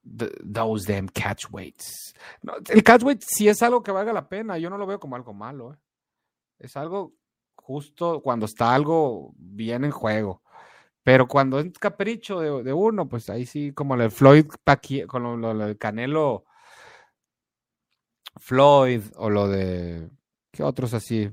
[0.02, 2.14] those damn catchweights.
[2.40, 4.56] No, el catchweight sí es algo que valga la pena.
[4.56, 5.74] Yo no lo veo como algo malo.
[5.74, 5.76] ¿eh?
[6.58, 7.12] Es algo
[7.54, 10.42] justo cuando está algo bien en juego.
[11.02, 14.46] Pero cuando es capricho de, uno, pues ahí sí, como el Floyd
[15.06, 16.44] con lo, del Canelo
[18.36, 20.10] Floyd o lo de.
[20.52, 21.30] ¿Qué otros así?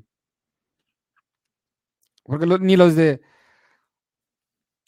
[2.23, 3.21] Porque ni los de.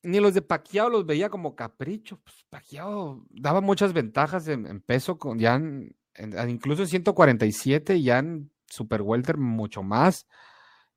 [0.03, 2.19] Ni los de Pacquiao los veía como capricho.
[2.23, 5.59] Pues Pacquiao daba muchas ventajas en, peso, con, ya
[6.47, 10.27] incluso en 147, ya en Super Welter mucho más.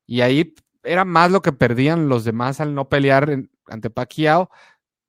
[0.07, 4.51] Y ahí era más lo que perdían los demás al no pelear ante Pacquiao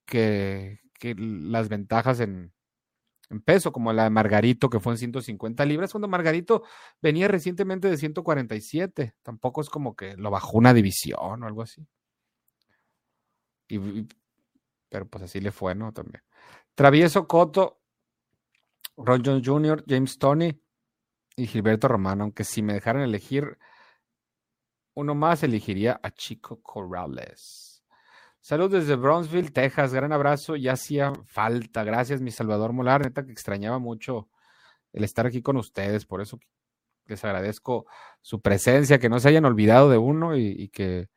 [0.05, 0.79] que,
[1.17, 2.53] las ventajas en,
[3.45, 6.63] peso, como la de Margarito, que fue en 150 libras, cuando Margarito
[7.01, 9.15] venía recientemente de 147.
[9.21, 11.87] Tampoco es como que lo bajó una división o algo así.
[14.89, 15.93] pero pues así le fue, ¿no?
[15.93, 16.21] También.
[16.75, 17.81] Travieso Coto,
[18.97, 20.61] Ron Jones Jr., James Tony
[21.37, 23.57] y Gilberto Romano, aunque si me dejaran elegir
[24.93, 27.70] uno más elegiría a Chico Corrales.
[28.43, 29.93] Saludos desde Bronzeville, Texas.
[29.93, 30.55] Gran abrazo.
[30.55, 31.83] Ya hacía falta.
[31.83, 33.03] Gracias, mi Salvador Molar.
[33.03, 34.29] Neta que extrañaba mucho
[34.93, 36.07] el estar aquí con ustedes.
[36.07, 36.39] Por eso
[37.05, 37.85] les agradezco
[38.19, 41.07] su presencia, que no se hayan olvidado de uno y, que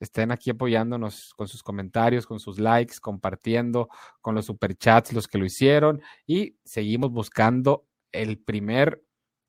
[0.00, 3.88] estén aquí apoyándonos con sus comentarios, con sus likes, compartiendo,
[4.20, 6.02] con los superchats, los que lo hicieron.
[6.26, 9.04] Y seguimos buscando el primer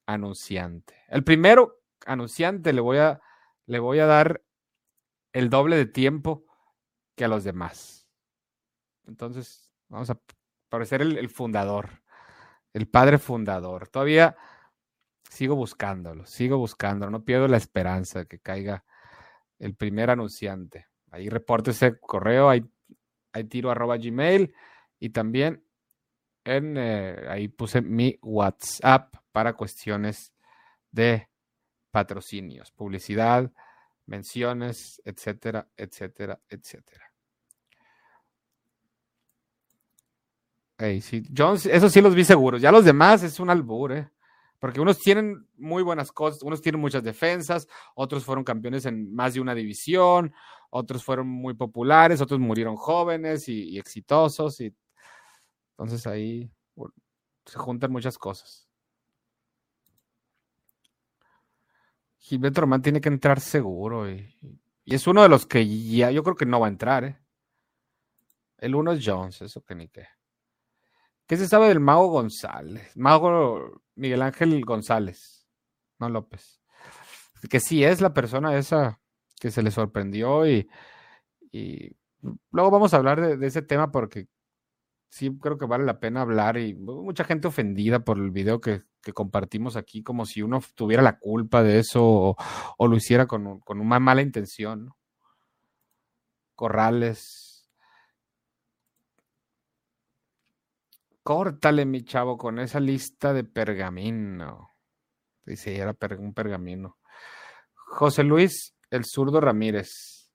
[0.05, 0.93] anunciante.
[1.07, 3.21] El primero anunciante le voy a
[3.65, 4.43] le voy a dar
[5.31, 6.45] el doble de tiempo
[7.15, 8.07] que a los demás.
[9.05, 10.19] Entonces, vamos a
[10.69, 11.89] parecer el, fundador,
[12.73, 13.87] el padre fundador.
[13.87, 14.35] Todavía
[15.29, 18.83] sigo buscándolo, sigo buscándolo, no pierdo la esperanza de que caiga
[19.59, 20.87] el primer anunciante.
[21.11, 22.63] Ahí reporte ese correo, ahí,
[23.49, 24.53] tiro arroba gmail
[24.99, 25.63] y también
[26.43, 30.33] en, eh, ahí puse mi WhatsApp para cuestiones
[30.91, 31.29] de
[31.91, 33.51] patrocinios, publicidad,
[34.05, 37.13] menciones, etcétera, etcétera, etcétera.
[40.77, 42.61] Hey, sí, Jones, eso sí los vi seguros.
[42.61, 44.09] Ya los demás es un albur, ¿eh?
[44.59, 49.33] Porque unos tienen muy buenas cosas, unos tienen muchas defensas, otros fueron campeones en más
[49.33, 50.33] de una división,
[50.69, 54.59] otros fueron muy populares, otros murieron jóvenes y, exitosos.
[54.61, 54.73] Y
[55.71, 56.49] entonces ahí
[57.45, 58.62] se juntan muchas cosas.
[62.23, 64.09] Gilberto Román tiene que entrar seguro.
[64.09, 64.33] Y,
[64.85, 67.03] es uno de los que ya yo creo que no va a entrar.
[67.03, 67.19] ¿eh?
[68.57, 70.07] El uno es Jones, eso que ni qué.
[71.27, 72.95] ¿Qué se sabe del Mago González?
[72.95, 75.49] Mago Miguel Ángel González,
[75.99, 76.61] no López.
[77.49, 79.01] Que sí es la persona esa
[79.37, 80.69] que se le sorprendió y,
[82.51, 84.29] luego vamos a hablar de, ese tema porque
[85.13, 88.81] sí creo que vale la pena hablar y mucha gente ofendida por el video que,
[89.13, 92.35] compartimos aquí, como si uno tuviera la culpa de eso
[92.77, 94.91] o, lo hiciera con, una mala intención.
[96.55, 97.69] Corrales.
[101.21, 104.71] Córtale, mi chavo, con esa lista de pergamino.
[105.45, 106.97] Dice, era un pergamino.
[107.75, 110.31] José Luis, el zurdo Ramírez.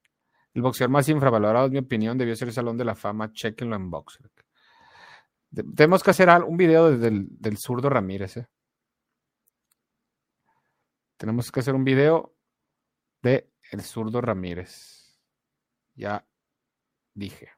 [0.54, 3.32] El boxeador más infravalorado, en mi opinión, debió ser el Salón de la Fama.
[3.32, 4.30] Chequenlo en Boxer.
[5.50, 8.36] Tenemos que hacer un video del, zurdo Ramírez.
[8.36, 8.48] ¿eh?
[11.16, 12.34] Tenemos que hacer un video
[13.22, 15.18] de el zurdo Ramírez.
[15.94, 16.26] Ya
[17.14, 17.50] dije.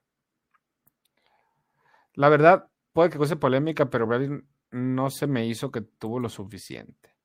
[2.15, 6.29] La verdad, puede que cause polémica, pero Bradley no se me hizo que tuvo lo
[6.29, 7.17] suficiente.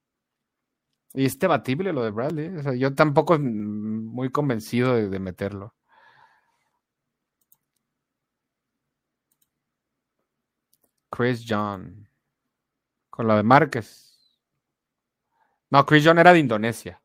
[1.14, 2.62] Y es debatible lo de Bradley.
[2.62, 5.76] Sea, yo tampoco muy convencido de meterlo.
[11.16, 12.08] Chris John.
[13.10, 14.40] Con lo de Márquez.
[15.70, 17.02] No, Chris John era de Indonesia.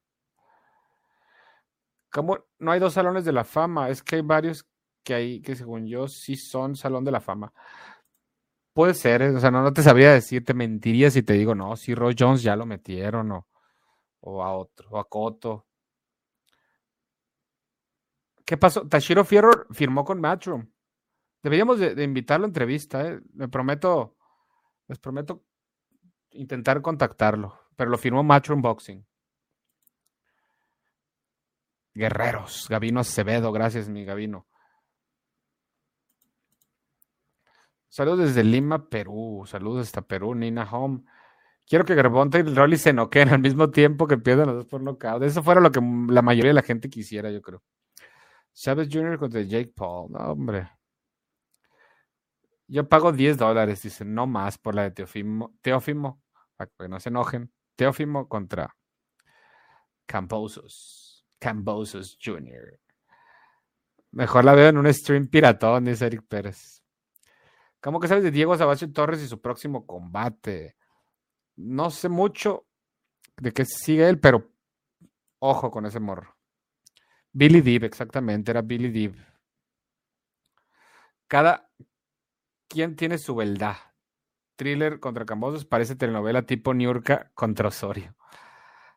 [2.10, 3.88] ¿Cómo no hay dos salones de la fama?
[3.88, 4.66] Es que hay varios
[5.04, 7.52] que hay que según yo sí son salón de la fama.
[8.72, 9.30] Puede ser, ¿eh?
[9.30, 12.14] o sea, no, no te sabría decir, te mentiría si te digo, no, si Roy
[12.18, 13.48] Jones ya lo metieron o,
[14.20, 15.66] o a otro, o a Coto.
[18.44, 18.86] ¿Qué pasó?
[18.88, 20.66] Tashiro Fierro firmó con Matchroom.
[21.42, 23.20] Deberíamos de, invitarlo a entrevista, ¿eh?
[23.32, 24.16] Me prometo,
[24.88, 25.44] les prometo
[26.32, 29.06] intentar contactarlo, pero lo firmó Matchroom Boxing.
[31.94, 34.46] Guerreros, Gabino Acevedo, gracias mi Gabino.
[37.88, 39.44] Saludos desde Lima, Perú.
[39.46, 41.02] Saludos hasta Perú, Nina Home.
[41.66, 44.80] Quiero que Garbonta y Rolly se noqueen al mismo tiempo que pierdan los dos por
[44.80, 45.22] nocaut.
[45.22, 47.62] Eso fuera lo que la mayoría de la gente quisiera, yo creo.
[48.52, 49.18] Chávez Jr.
[49.18, 50.12] contra Jake Paul.
[50.12, 50.70] No, hombre.
[52.70, 55.58] Yo pago 10 dólares, dice, no más por la de Teofimo.
[55.60, 56.22] Teofimo,
[56.56, 57.52] para que no se enojen.
[57.74, 58.76] Teofimo contra
[60.06, 61.26] Camposos.
[61.40, 62.78] Camposos Jr.
[64.12, 66.84] Mejor la veo en un stream piratón, dice Eric Pérez.
[67.80, 70.76] ¿Cómo que sabes de Diego Sabacho Torres y su próximo combate?
[71.56, 72.68] No sé mucho
[73.36, 74.48] de qué sigue él, pero
[75.40, 76.36] ojo con ese morro.
[77.32, 79.16] Billy Deep, exactamente, era Billy Deep.
[81.26, 81.68] Cada
[82.70, 83.76] quien tiene su verdad.
[84.56, 88.16] Thriller contra Cambosos parece telenovela tipo Niurka contra Osorio.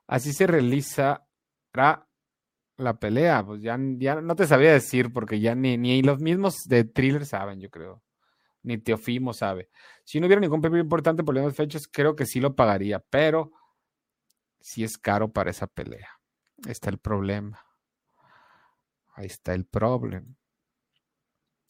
[0.07, 2.07] Así se realizará
[2.77, 3.45] la pelea.
[3.45, 7.25] Pues ya, ya no te sabía decir porque ya ni, ni los mismos de Thriller
[7.25, 8.03] saben, yo creo
[8.63, 9.69] ni Teofimo sabe.
[10.03, 13.51] Si no hubiera ningún premio importante por las fechas, creo que sí lo pagaría, pero
[14.59, 16.09] sí es caro para esa pelea.
[16.67, 17.59] Está el problema.
[19.15, 20.35] Ahí está el problema.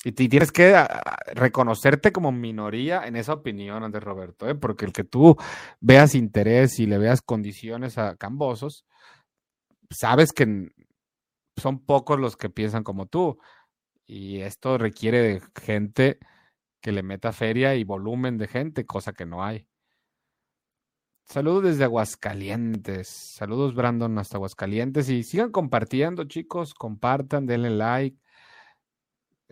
[0.03, 4.55] Y tienes que ah, reconocerte como minoría en esa opinión, Andrés Roberto, ¿eh?
[4.55, 5.37] porque el que tú
[5.79, 8.85] veas interés y le veas condiciones a Cambosos,
[9.89, 10.71] sabes que
[11.57, 13.39] son pocos los que piensan como tú.
[14.05, 16.19] Y esto requiere de gente
[16.81, 19.67] que le meta feria y volumen de gente, cosa que no hay.
[21.25, 23.07] Saludos desde Aguascalientes.
[23.07, 25.09] Saludos, Brandon, hasta Aguascalientes.
[25.09, 26.73] Y sigan compartiendo, chicos.
[26.73, 28.17] Compartan, denle like,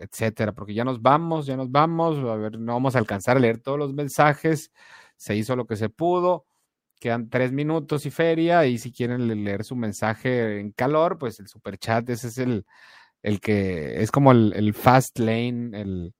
[0.02, 0.52] etcétera.
[0.52, 2.18] Porque ya nos vamos, ya nos vamos.
[2.18, 4.72] A ver, no vamos a alcanzar a leer todos los mensajes.
[5.16, 6.46] Se hizo lo que se pudo.
[7.00, 8.66] Quedan tres minutos y feria.
[8.66, 12.66] Y si quieren leer su mensaje en calor, pues el super chat, ese es el,
[13.22, 16.14] el que es como el, el fast lane, el,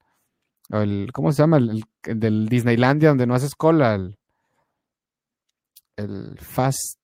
[1.12, 1.59] ¿cómo se llama?
[1.59, 4.16] El, del Disneylandia donde no haces cola, el,
[6.39, 6.99] Fast,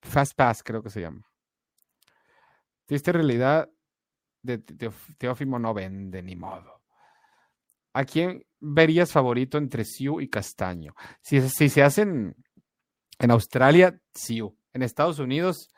[0.00, 1.22] Fast Pass creo que se llama.
[2.86, 3.68] Triste realidad
[4.56, 6.80] de, Teófimo no vende, ni modo.
[7.92, 10.94] ¿A quién verías favorito entre Siu y Castaño?
[11.20, 12.36] Si, se hacen
[13.18, 14.56] en Australia, Siu.
[14.72, 15.70] En Estados Unidos,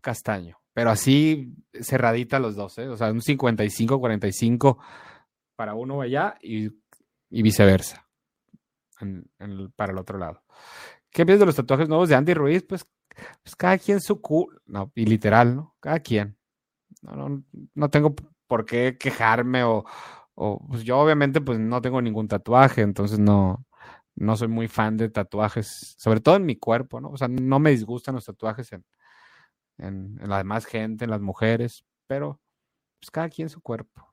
[0.00, 0.58] Castaño.
[0.72, 2.88] Pero así cerradita los dos, ¿eh?
[2.88, 4.78] O sea, un 55-45
[5.56, 6.70] para uno allá y,
[7.30, 8.08] viceversa,
[9.76, 10.42] para el otro lado.
[11.10, 12.64] ¿Qué piensas de los tatuajes nuevos de Andy Ruiz?
[12.66, 12.86] Pues,
[13.42, 15.76] pues cada quien su culo, no, y literal, ¿no?
[15.80, 16.38] Cada quien.
[17.02, 17.42] No,
[17.74, 18.14] no, tengo
[18.46, 19.84] por qué quejarme o,
[20.68, 23.66] pues yo obviamente pues no tengo ningún tatuaje, entonces no,
[24.14, 27.10] no soy muy fan de tatuajes, sobre todo en mi cuerpo, ¿no?
[27.10, 28.84] O sea, no me disgustan los tatuajes en,
[29.78, 32.40] en, en la demás gente, en las mujeres, pero
[33.00, 34.08] pues cada quien su cuerpo.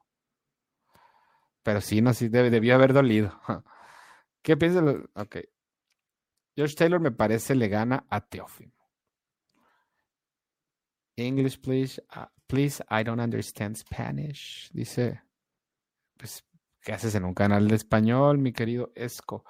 [1.64, 3.40] Pero sí, no, sí, debió haber dolido.
[4.42, 4.84] ¿Qué piensas?
[5.16, 5.38] Ok.
[6.56, 8.74] George Taylor me parece le gana a Teófimo.
[11.18, 12.00] English, please.
[12.50, 14.70] Please, I don't understand Spanish.
[14.74, 15.22] Dice,
[16.18, 16.43] pues,
[16.82, 19.45] ¿qué haces en un canal de español, mi querido Esco?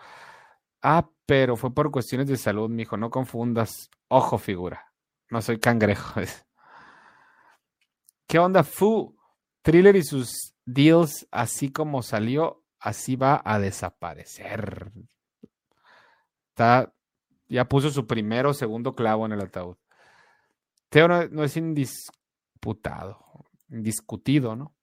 [0.82, 2.98] Ah, pero fue por cuestiones de salud, mijo.
[2.98, 3.90] No confundas.
[4.10, 4.92] Ojo, figura.
[5.30, 6.22] No soy cangrejo.
[8.28, 9.18] ¿Qué onda, Fu?
[9.62, 14.92] Thriller y sus deals, así como salió, así va a desaparecer.
[16.50, 16.94] Está,
[17.48, 19.78] ya puso su primero o segundo clavo en el ataúd.
[20.90, 21.56] Teo no, es
[22.60, 24.76] indisputado, indiscutido, ¿no?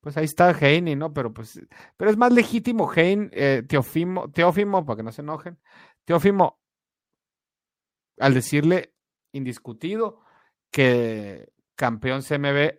[0.00, 1.12] Pues ahí está Heine, ¿no?
[1.12, 1.60] Pero pues,
[1.96, 5.58] pero es más legítimo Heine, eh, Teofimo, Teófimo, para que no se enojen,
[6.04, 6.60] Teófimo,
[8.18, 8.94] al decirle
[9.32, 10.20] indiscutido
[10.70, 12.78] que campeón CMB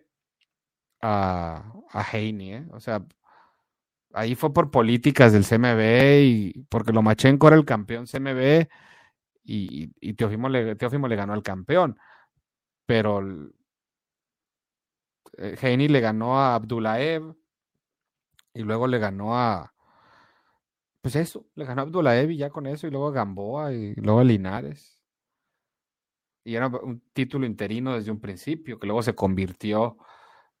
[1.00, 2.66] a, a Haney, ¿eh?
[2.72, 3.04] O sea,
[4.12, 8.68] ahí fue por políticas del CMB y porque Lomachenko era el campeón CMB
[9.44, 11.98] y, y Teofimo, le, le ganó al campeón.
[12.86, 13.20] Pero
[15.36, 17.34] Heini le ganó a Abdulaev
[18.54, 19.72] y luego le ganó a.
[21.00, 23.94] Pues eso, le ganó a Abdulaev y ya con eso, y luego a Gamboa y
[23.96, 25.02] luego a Linares.
[26.44, 29.96] Y era un título interino desde un principio, que luego se convirtió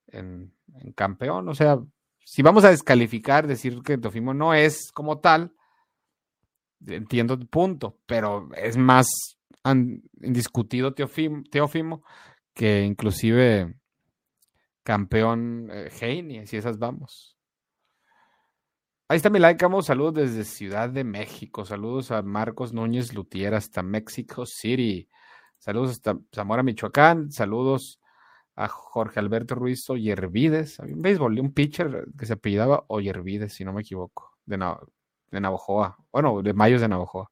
[0.08, 0.54] en,
[0.94, 1.48] campeón.
[1.48, 1.78] O sea,
[2.24, 5.54] si vamos a descalificar, decir que Teofimo no es como tal,
[6.86, 9.06] entiendo el punto, pero es más
[10.20, 12.04] indiscutido Teofimo,
[12.54, 13.76] que inclusive
[14.82, 17.36] campeón eh, Heine, si esas vamos.
[19.08, 19.82] Ahí está mi like, amo.
[19.82, 21.64] Saludos desde Ciudad de México.
[21.66, 25.08] Saludos a Marcos Núñez Lutier hasta México City.
[25.58, 27.30] Saludos hasta Zamora, Michoacán.
[27.30, 28.00] Saludos
[28.56, 30.78] a Jorge Alberto Ruiz Oyervides.
[30.78, 34.56] Un béisbol, un pitcher que se apellidaba Oyervides, si no me equivoco, de,
[35.30, 35.98] de Navojoa.
[36.10, 37.30] Bueno, de Mayos de Navojoa.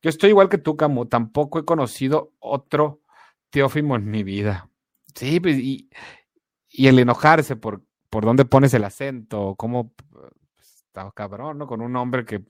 [0.00, 1.06] Yo estoy igual que tú, Camu.
[1.06, 3.00] Tampoco he conocido otro
[3.50, 4.70] Teófimo en mi vida.
[5.14, 5.88] Sí, pues, y,
[6.76, 10.32] y el enojarse por, por dónde pones el acento, cómo pues,
[10.86, 11.66] estaba cabrón, ¿no?
[11.66, 12.44] Con un hombre que,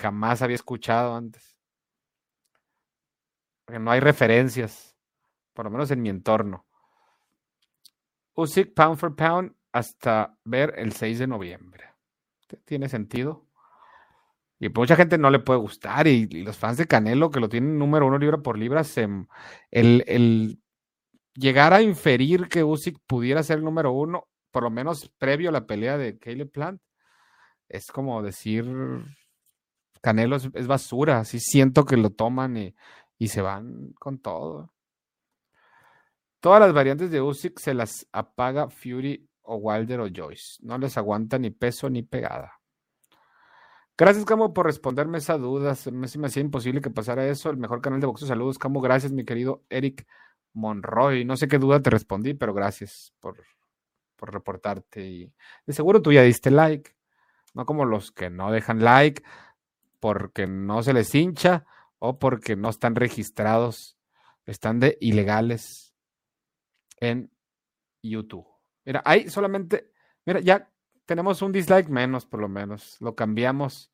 [0.00, 1.56] jamás había escuchado antes.
[3.64, 4.96] Porque no hay referencias
[5.52, 6.66] por lo menos en mi entorno.
[8.34, 11.84] Usyk pound for pound hasta ver el 6 de noviembre.
[12.64, 13.46] ¿Tiene sentido?
[14.58, 17.78] Y mucha gente no le puede gustar y, los fans de Canelo que lo tienen
[17.78, 19.08] número uno libra por libra, se,
[19.70, 20.60] el, el,
[21.40, 25.52] llegar a inferir que Usyk pudiera ser el número uno, por lo menos previo a
[25.52, 26.82] la pelea de Caleb Plant,
[27.68, 28.66] es como decir
[30.00, 32.56] Canelo es, basura, así siento que lo toman
[33.18, 34.72] y, se van con todo.
[36.40, 40.56] Todas las variantes de Usyk se las apaga Fury o Wilder o Joyce.
[40.62, 42.60] No les aguanta ni peso ni pegada.
[43.98, 45.74] Gracias, Camo, por responderme esa duda.
[45.74, 47.50] Se me, hacía imposible que pasara eso.
[47.50, 48.26] El mejor canal de boxeo.
[48.26, 48.80] Saludos, Camo.
[48.80, 50.06] Gracias, mi querido Eric
[50.52, 51.24] Monroy.
[51.24, 53.42] No sé qué duda te respondí, pero gracias por,
[54.16, 55.06] por reportarte.
[55.06, 55.32] Y
[55.66, 56.92] de seguro tú ya diste like.
[57.54, 59.22] No como los que no dejan like
[59.98, 61.66] porque no se les hincha
[61.98, 63.96] o porque no están registrados.
[64.46, 65.94] Están de ilegales
[66.98, 67.30] en
[68.02, 68.46] YouTube.
[68.84, 69.92] Mira, ahí solamente,
[70.24, 70.70] mira, ya
[71.06, 72.96] tenemos un dislike menos por lo menos.
[73.00, 73.90] Lo cambiamos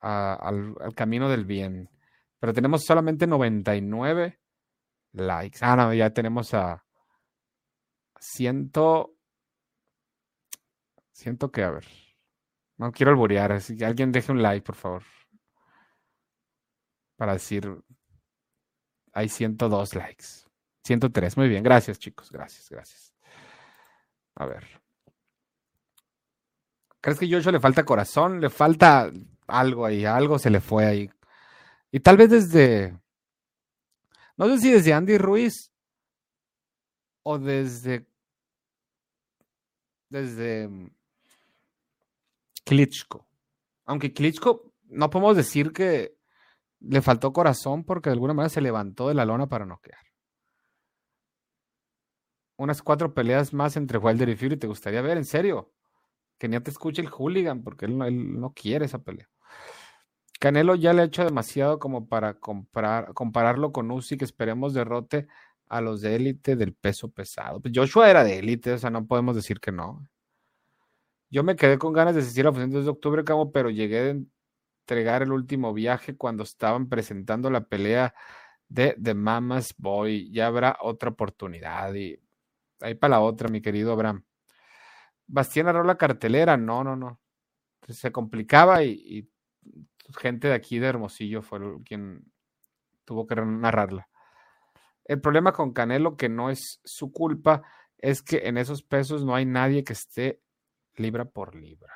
[0.00, 1.88] al, camino del bien.
[2.38, 4.38] Pero tenemos solamente 99
[5.12, 5.58] likes.
[5.62, 6.84] Ah, no, ya tenemos a
[8.18, 9.14] ciento...
[11.12, 11.86] Siento que, a ver.
[12.78, 15.02] No quiero alborear, así que alguien deje un like, por favor.
[17.16, 17.70] Para decir,
[19.12, 20.26] hay 102 likes.
[20.84, 23.14] 103, muy bien, gracias chicos, gracias, gracias.
[24.36, 24.64] A ver.
[27.02, 28.40] ¿Crees que a le falta corazón?
[28.40, 29.10] Le falta
[29.46, 31.10] algo ahí, algo se le fue ahí.
[31.90, 32.98] Y tal vez desde,
[34.48, 35.72] no sé si desde Andy Ruiz
[37.22, 38.06] o desde,
[40.08, 40.90] desde mm,
[42.64, 43.26] Klitschko.
[43.84, 46.16] Aunque Klitschko, no podemos decir que
[46.80, 50.10] le faltó corazón porque de alguna manera se levantó de la lona para noquear
[52.60, 55.72] unas cuatro peleas más entre Wilder y Fury te gustaría ver, en serio.
[56.38, 57.96] Que ni te escuche el hooligan, porque él
[58.38, 59.30] no, quiere esa pelea.
[60.40, 65.28] Canelo ya le ha hecho demasiado como para comprar, compararlo con que esperemos derrote
[65.68, 67.60] a los de élite del peso pesado.
[67.60, 70.08] Pues Joshua era de élite, o sea, no podemos decir que no.
[71.28, 73.98] Yo me quedé con ganas de asistir a la función de octubre, Camo, pero llegué
[74.00, 74.16] a
[74.80, 78.14] entregar el último viaje cuando estaban presentando la pelea
[78.68, 80.32] de The Mama's Boy.
[80.32, 82.18] Ya habrá otra oportunidad y
[82.80, 84.24] ahí para la otra, mi querido Abraham.
[85.26, 87.20] Bastián agarró la cartelera, no, no, no.
[87.88, 89.28] se complicaba y,
[90.18, 92.24] gente de aquí de Hermosillo fue quien
[93.04, 94.08] tuvo que narrarla.
[95.04, 97.62] El problema con Canelo, que no es su culpa,
[97.98, 100.40] es que en esos pesos no hay nadie que esté
[100.94, 101.92] libra por libra.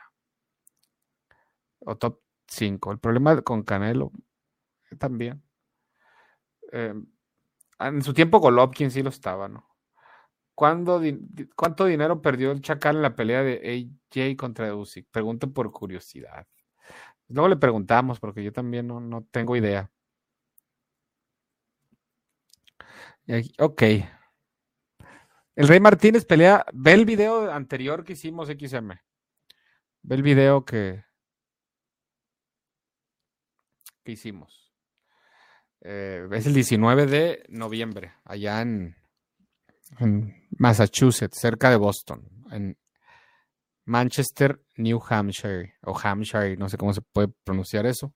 [1.80, 2.92] O top 5.
[2.92, 4.12] El problema con Canelo
[4.98, 5.42] también.
[6.72, 6.94] Eh,
[7.78, 9.68] en su tiempo Golovkin sí lo estaba, ¿no?
[10.54, 15.08] ¿Cuánto dinero perdió el Chacal en la pelea de AJ contra Usyk?
[15.10, 16.46] Pregunto por curiosidad.
[17.28, 19.90] Luego le preguntamos porque yo también no, tengo idea.
[23.58, 23.82] Ok.
[25.56, 26.64] El Rey Martínez pelea.
[26.72, 28.92] Ve el video anterior que hicimos XM.
[30.02, 31.04] Ve el video que,
[34.02, 34.72] que hicimos.
[35.80, 38.96] Eh, es el 19 de noviembre, allá en,
[39.98, 42.78] en Massachusetts, cerca de Boston, en
[43.86, 48.14] Manchester, New Hampshire, o Hampshire, no sé cómo se puede pronunciar eso.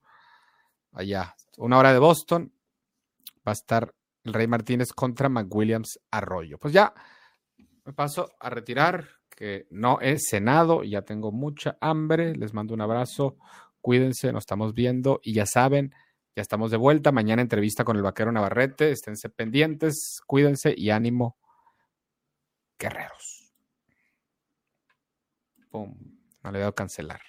[0.92, 2.52] Allá, una hora de Boston.
[3.46, 3.94] Va a estar
[4.24, 6.58] el Rey Martínez contra McWilliams Arroyo.
[6.58, 6.92] Pues ya
[7.84, 12.34] me paso a retirar, que no he cenado, ya tengo mucha hambre.
[12.34, 13.36] Les mando un abrazo.
[13.80, 15.94] Cuídense, nos estamos viendo y ya saben,
[16.34, 17.12] ya estamos de vuelta.
[17.12, 18.90] Mañana entrevista con el vaquero Navarrete.
[18.90, 21.38] Esténse pendientes, cuídense y ánimo,
[22.78, 23.37] guerreros.
[25.70, 25.94] Pum,
[26.42, 27.20] no le he dado cancelar.